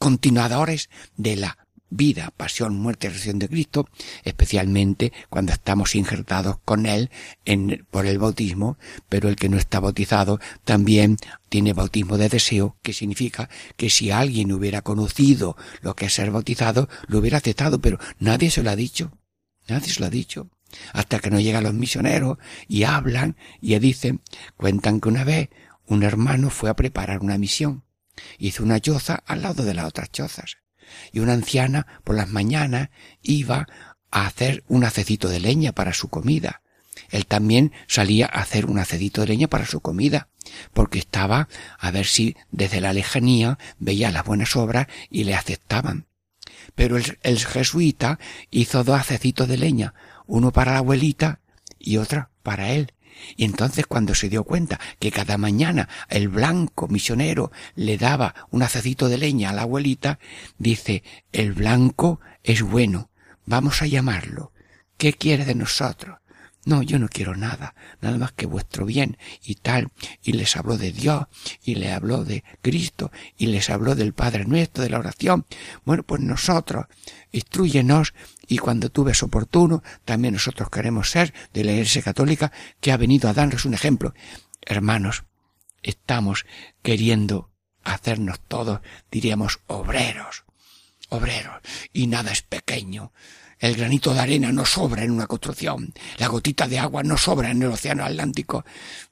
[0.00, 3.88] continuadores de la vida, pasión, muerte y resurrección de Cristo,
[4.24, 7.12] especialmente cuando estamos injertados con Él
[7.92, 8.76] por el bautismo,
[9.08, 11.16] pero el que no está bautizado también
[11.48, 16.32] tiene bautismo de deseo, que significa que si alguien hubiera conocido lo que es ser
[16.32, 19.12] bautizado, lo hubiera aceptado, pero nadie se lo ha dicho,
[19.68, 20.50] nadie se lo ha dicho.
[20.92, 24.22] Hasta que no llegan los misioneros y hablan y dicen,
[24.56, 25.50] cuentan que una vez
[25.86, 27.85] un hermano fue a preparar una misión
[28.38, 30.58] Hizo una choza al lado de las otras chozas.
[31.12, 32.90] Y una anciana por las mañanas
[33.22, 33.66] iba
[34.10, 36.62] a hacer un acecito de leña para su comida.
[37.10, 40.28] Él también salía a hacer un acedito de leña para su comida,
[40.72, 41.48] porque estaba
[41.78, 46.06] a ver si desde la lejanía veía las buenas obras y le aceptaban.
[46.74, 48.18] Pero el, jesuita
[48.50, 49.94] hizo dos acecitos de leña,
[50.26, 51.40] uno para la abuelita
[51.78, 52.92] y otra para él.
[53.36, 58.62] Y entonces cuando se dio cuenta que cada mañana el blanco misionero le daba un
[58.62, 60.18] acecito de leña a la abuelita,
[60.58, 61.02] dice,
[61.32, 63.10] el blanco es bueno,
[63.44, 64.52] vamos a llamarlo.
[64.96, 66.18] ¿Qué quiere de nosotros?
[66.66, 69.92] No, yo no quiero nada, nada más que vuestro bien y tal.
[70.20, 71.26] Y les habló de Dios,
[71.62, 75.46] y le habló de Cristo, y les habló del Padre nuestro, de la oración.
[75.84, 76.86] Bueno, pues nosotros,
[77.30, 78.14] instruyenos,
[78.48, 82.96] y cuando tú ves oportuno, también nosotros queremos ser de la Iglesia Católica que ha
[82.96, 84.14] venido a darnos un ejemplo.
[84.62, 85.24] Hermanos,
[85.82, 86.46] estamos
[86.82, 87.50] queriendo
[87.84, 88.80] hacernos todos,
[89.10, 90.44] diríamos, obreros,
[91.08, 91.60] obreros,
[91.92, 93.12] y nada es pequeño.
[93.58, 95.94] El granito de arena no sobra en una construcción.
[96.18, 98.66] La gotita de agua no sobra en el océano Atlántico.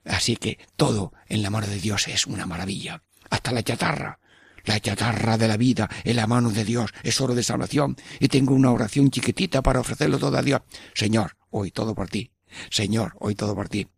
[0.05, 3.03] Así que todo en el amor de Dios es una maravilla.
[3.31, 4.19] Hasta la chatarra.
[4.65, 7.97] La chatarra de la vida en la mano de Dios es oro de salvación.
[8.21, 10.63] Y tengo una oración chiquitita para ofrecerlo todo a Dios.
[10.95, 12.33] Señor, hoy todo por ti.
[12.71, 13.89] Señor, hoy todo por ti.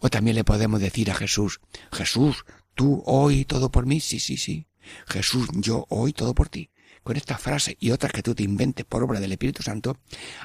[0.00, 1.60] O también le podemos decir a Jesús,
[1.92, 2.44] Jesús,
[2.74, 4.00] tú hoy todo por mí.
[4.00, 4.66] Sí, sí, sí.
[5.06, 6.70] Jesús, yo hoy todo por ti
[7.02, 9.98] con esta frase y otras que tú te inventes por obra del Espíritu Santo,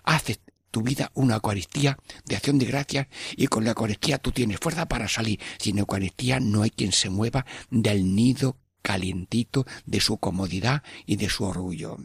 [0.04, 0.40] haces
[0.72, 4.88] tu vida una Eucaristía de acción de gracias y con la Eucaristía tú tienes fuerza
[4.88, 5.40] para salir.
[5.60, 8.58] Sin Eucaristía no hay quien se mueva del nido
[8.88, 11.98] calientito de su comodidad y de su orgullo.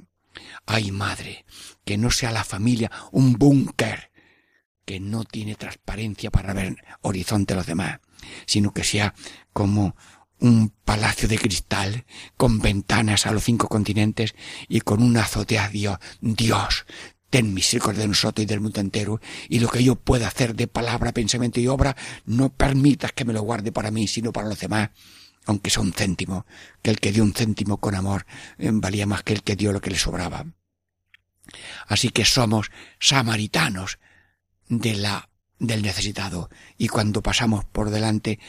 [0.66, 1.44] Ay madre,
[1.84, 4.10] que no sea la familia un búnker
[4.84, 8.00] que no tiene transparencia para ver horizonte a los demás,
[8.46, 9.14] sino que sea
[9.52, 9.94] como
[10.40, 12.04] un palacio de cristal
[12.36, 14.34] con ventanas a los cinco continentes
[14.68, 15.98] y con un azotea Dios.
[16.20, 16.84] Dios,
[17.30, 20.66] ten misericordia de nosotros y del mundo entero, y lo que yo pueda hacer de
[20.66, 24.58] palabra, pensamiento y obra, no permitas que me lo guarde para mí, sino para los
[24.58, 24.90] demás,
[25.46, 26.46] aunque sea un céntimo,
[26.82, 28.26] que el que dio un céntimo con amor
[28.58, 30.46] eh, valía más que el que dio lo que le sobraba.
[31.86, 32.70] Así que somos
[33.00, 33.98] samaritanos
[34.68, 35.28] de la
[35.58, 38.40] del necesitado, y cuando pasamos por delante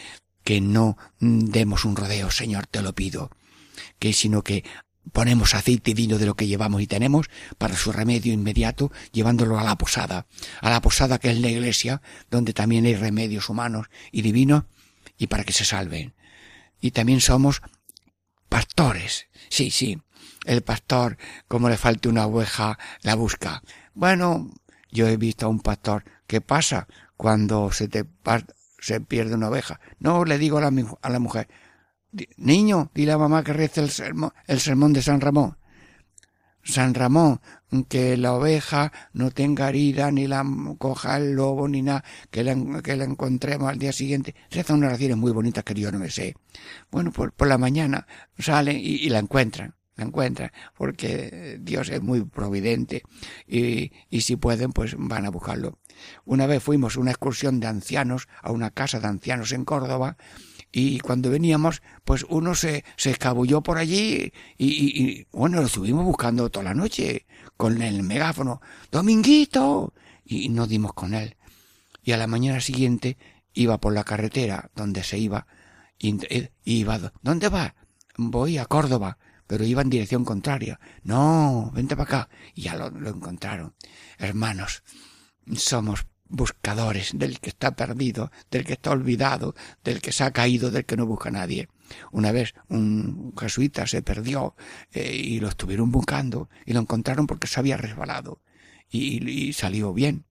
[0.44, 3.30] que no demos un rodeo, Señor, te lo pido,
[4.00, 4.64] que sino que
[5.12, 7.28] ponemos aceite y vino de lo que llevamos y tenemos
[7.58, 10.26] para su remedio inmediato, llevándolo a la posada,
[10.62, 14.64] a la posada que es la iglesia, donde también hay remedios humanos y divinos,
[15.18, 16.14] y para que se salven.
[16.84, 17.62] Y también somos
[18.50, 19.28] pastores.
[19.50, 20.02] Sí, sí.
[20.44, 21.18] El pastor,
[21.48, 23.64] como le falte una oveja, la busca.
[23.94, 24.52] Bueno,
[24.92, 26.04] yo he visto a un pastor.
[26.28, 28.06] ¿Qué pasa cuando se te
[28.82, 29.80] se pierde una oveja.
[30.00, 31.48] No le digo a la, a la mujer,
[32.36, 35.58] niño, dile a mamá que rece el sermón, el sermón de San Ramón.
[36.64, 37.42] San Ramón,
[37.90, 40.46] que la oveja no tenga herida, ni la
[40.78, 44.36] coja el lobo, ni nada, que la, que la encontremos al día siguiente.
[44.50, 46.36] Reza unas oraciones muy bonitas que yo no me sé.
[46.92, 48.08] Bueno, por, por la mañana
[48.38, 53.04] salen y, y la encuentran la encuentran, porque Dios es muy providente
[53.48, 55.80] y, y si pueden, pues van a buscarlo.
[56.26, 60.18] Una vez fuimos una excursión de ancianos a una casa de ancianos en Córdoba
[60.76, 66.04] y cuando veníamos, pues uno se, se escabulló por allí y, y, bueno, lo estuvimos
[66.04, 68.60] buscando toda la noche con el megáfono,
[68.92, 69.94] Dominguito,
[70.26, 71.38] y no dimos con él.
[72.02, 73.20] Y a la mañana siguiente
[73.54, 75.46] iba por la carretera donde se iba
[76.00, 77.76] y, y iba, ¿dónde va?
[78.18, 80.80] Voy a Córdoba pero iba en dirección contraria.
[81.04, 82.30] No, vente para acá.
[82.56, 83.76] Y ya lo, lo encontraron.
[84.18, 84.84] Hermanos,
[85.56, 90.72] somos buscadores del que está perdido, del que está olvidado, del que se ha caído,
[90.72, 91.70] del que no busca a nadie.
[92.12, 94.56] Una vez un jesuita se perdió
[94.92, 98.42] eh, y lo estuvieron buscando y lo encontraron porque se había resbalado
[98.90, 100.26] y, y salió bien.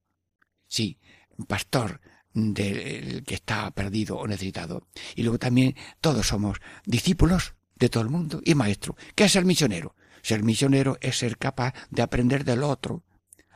[0.66, 0.98] Sí,
[1.46, 2.00] pastor
[2.34, 4.88] del que está perdido o necesitado.
[5.14, 8.96] Y luego también todos somos discípulos de todo el mundo y maestro.
[9.14, 9.94] ¿Qué es ser misionero?
[10.22, 13.04] Ser misionero es ser capaz de aprender del otro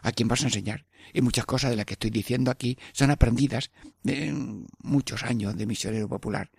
[0.02, 0.86] a quien vas a enseñar.
[1.12, 3.70] Y muchas cosas de las que estoy diciendo aquí son aprendidas
[4.02, 4.32] de
[4.78, 6.50] muchos años de misionero popular.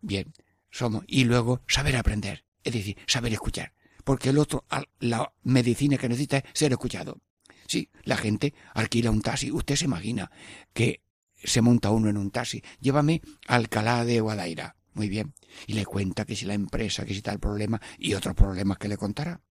[0.00, 0.32] Bien,
[0.70, 1.04] somos.
[1.06, 3.72] Y luego saber aprender, es decir, saber escuchar.
[4.04, 4.64] Porque el otro,
[5.00, 7.20] la medicina que necesita es ser escuchado.
[7.66, 9.50] Sí, la gente alquila un taxi.
[9.50, 10.30] Usted se imagina
[10.72, 11.02] que
[11.34, 12.62] se monta uno en un taxi.
[12.80, 14.76] Llévame a Alcalá de Guadaira.
[14.94, 15.34] Muy bien.
[15.66, 18.88] Y le cuenta que si la empresa, que si tal problema y otros problemas que
[18.88, 19.42] le contará.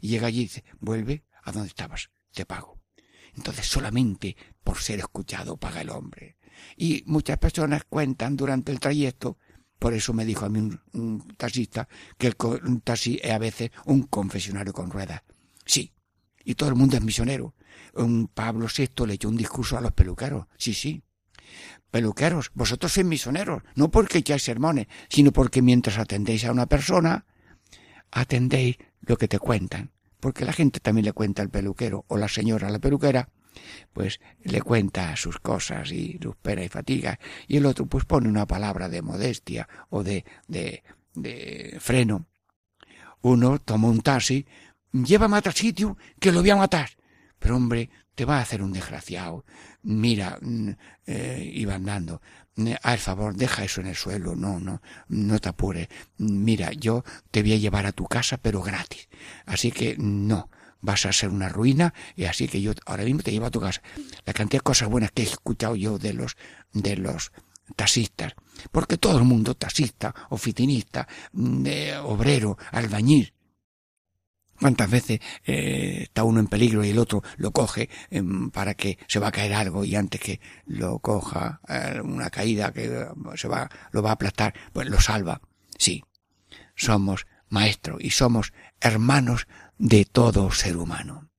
[0.00, 2.80] Y llega allí y dice, vuelve a donde estabas, te pago.
[3.34, 6.36] Entonces solamente por ser escuchado paga el hombre.
[6.76, 9.38] Y muchas personas cuentan durante el trayecto
[9.78, 10.58] Por eso me dijo a mí
[10.92, 15.22] un, taxista que el un taxi es a veces un confesionario con ruedas.
[15.64, 15.94] Sí,
[16.44, 17.54] y todo el mundo es misionero.
[17.94, 20.46] Un Pablo VI le echó un discurso a los peluqueros.
[20.58, 21.02] Sí, sí.
[21.90, 27.24] Peluqueros, vosotros sois misioneros, no porque echáis sermones, sino porque mientras atendéis a una persona,
[28.10, 29.92] atendéis lo que te cuentan.
[30.20, 33.28] Porque la gente también le cuenta al peluquero o la señora a la peluquera,
[33.92, 37.18] pues le cuenta sus cosas y sus penas y fatigas.
[37.48, 40.82] Y el otro pues pone una palabra de modestia o de, de,
[41.14, 42.26] de freno.
[43.22, 44.46] Uno toma un taxi,
[44.92, 46.90] llévame a tal sitio que lo voy a matar.
[47.38, 47.90] Pero hombre,
[48.20, 49.46] te va a hacer un desgraciado.
[49.82, 50.72] Mira, mm,
[51.06, 52.20] eh, iba andando.
[52.82, 54.36] Haz el favor, deja eso en el suelo.
[54.36, 55.88] No, no, no te apures.
[56.18, 59.08] Mira, yo te voy a llevar a tu casa, pero gratis.
[59.46, 60.50] Así que no,
[60.82, 63.58] vas a ser una ruina y así que yo ahora mismo te llevo a tu
[63.62, 63.80] casa.
[64.26, 66.36] La cantidad de cosas buenas que he escuchado yo de los,
[66.74, 67.32] de los
[67.74, 68.34] taxistas.
[68.70, 73.32] Porque todo el mundo, taxista, oficinista, mm, eh, obrero, albañil,
[74.60, 78.98] ¿Cuántas veces eh, está uno en peligro y el otro lo coge em, para que
[79.08, 83.06] se va a caer algo y antes que lo coja eh, una caída que eh,
[83.36, 85.40] se va, lo va a aplastar, pues lo salva?
[85.78, 86.04] Sí,
[86.74, 89.46] somos maestros y somos hermanos
[89.78, 91.30] de todo ser humano.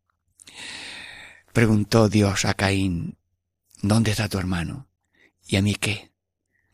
[1.53, 3.17] Preguntó Dios a Caín,
[3.83, 4.89] ¿dónde está tu hermano?
[5.45, 6.11] ¿Y a mí qué?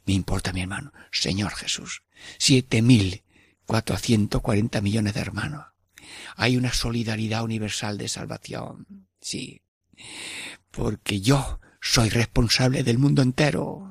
[0.06, 0.94] Me importa mi hermano.
[1.12, 2.04] Señor Jesús,
[2.38, 3.24] siete mil
[3.66, 5.66] cuatrocientos cuarenta millones de hermanos.
[6.36, 9.08] Hay una solidaridad universal de salvación.
[9.20, 9.62] Sí.
[10.72, 13.84] Porque yo soy responsable del mundo entero.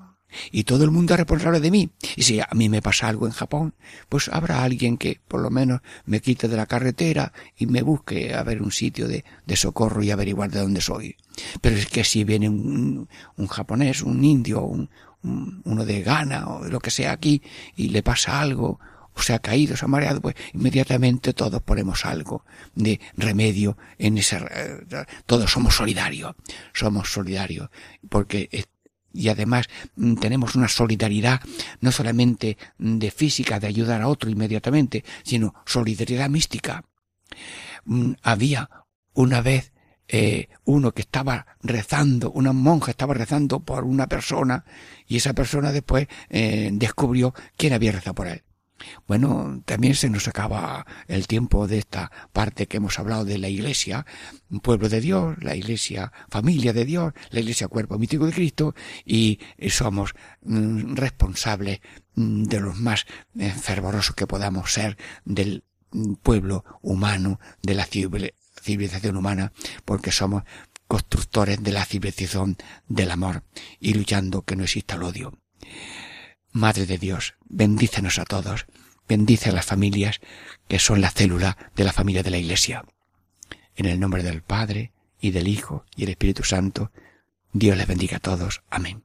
[0.53, 1.91] Y todo el mundo es responsable de mí.
[2.15, 3.75] Y si a mí me pasa algo en Japón,
[4.09, 8.35] pues habrá alguien que por lo menos me quite de la carretera y me busque
[8.35, 9.25] a ver un sitio de,
[9.57, 11.17] socorro y averiguar de dónde soy.
[11.63, 13.09] Pero es que si viene un,
[13.49, 14.91] japonés, un indio, un,
[15.23, 17.41] un- uno de Ghana o lo que sea aquí
[17.75, 18.79] y le pasa algo
[19.17, 22.45] o se ha caído, se ha mareado, pues inmediatamente todos ponemos algo
[22.75, 26.35] de remedio en ese, eh, todos somos solidarios,
[26.73, 27.71] somos solidarios,
[28.09, 28.49] porque
[29.17, 31.41] y además mm, tenemos una solidaridad
[31.81, 36.85] no solamente de física, de ayudar a otro inmediatamente, sino solidaridad mística.
[37.87, 38.69] Mm, Había
[39.15, 39.73] una vez
[40.09, 44.65] eh, uno que estaba rezando, una monja estaba rezando por una persona
[45.09, 48.43] y esa persona después eh, descubrió quién había rezado por él.
[49.07, 53.49] Bueno, también se nos acaba el tiempo de esta parte que hemos hablado de la
[53.49, 54.05] iglesia,
[54.63, 58.75] pueblo de Dios, la iglesia familia de Dios, la iglesia cuerpo místico de Cristo
[59.05, 59.39] y
[59.71, 61.81] somos mm, responsables
[62.15, 63.07] mm, de los más
[63.39, 65.65] eh, fervorosos que podamos ser del
[66.23, 69.53] pueblo humano, de la civil- civilización humana,
[69.85, 70.43] porque somos
[70.87, 72.57] constructores de la civilización
[72.89, 73.43] del amor
[73.81, 75.33] y luchando que no exista el odio.
[76.57, 78.65] Madre de Dios, bendícenos a todos,
[79.07, 80.23] bendice a las familias
[80.69, 82.87] que son la célula de la familia de la Iglesia.
[83.77, 84.91] En el nombre del Padre,
[85.21, 86.93] y del Hijo, y el Espíritu Santo,
[87.53, 88.63] Dios les bendiga a todos.
[88.71, 89.05] Amén.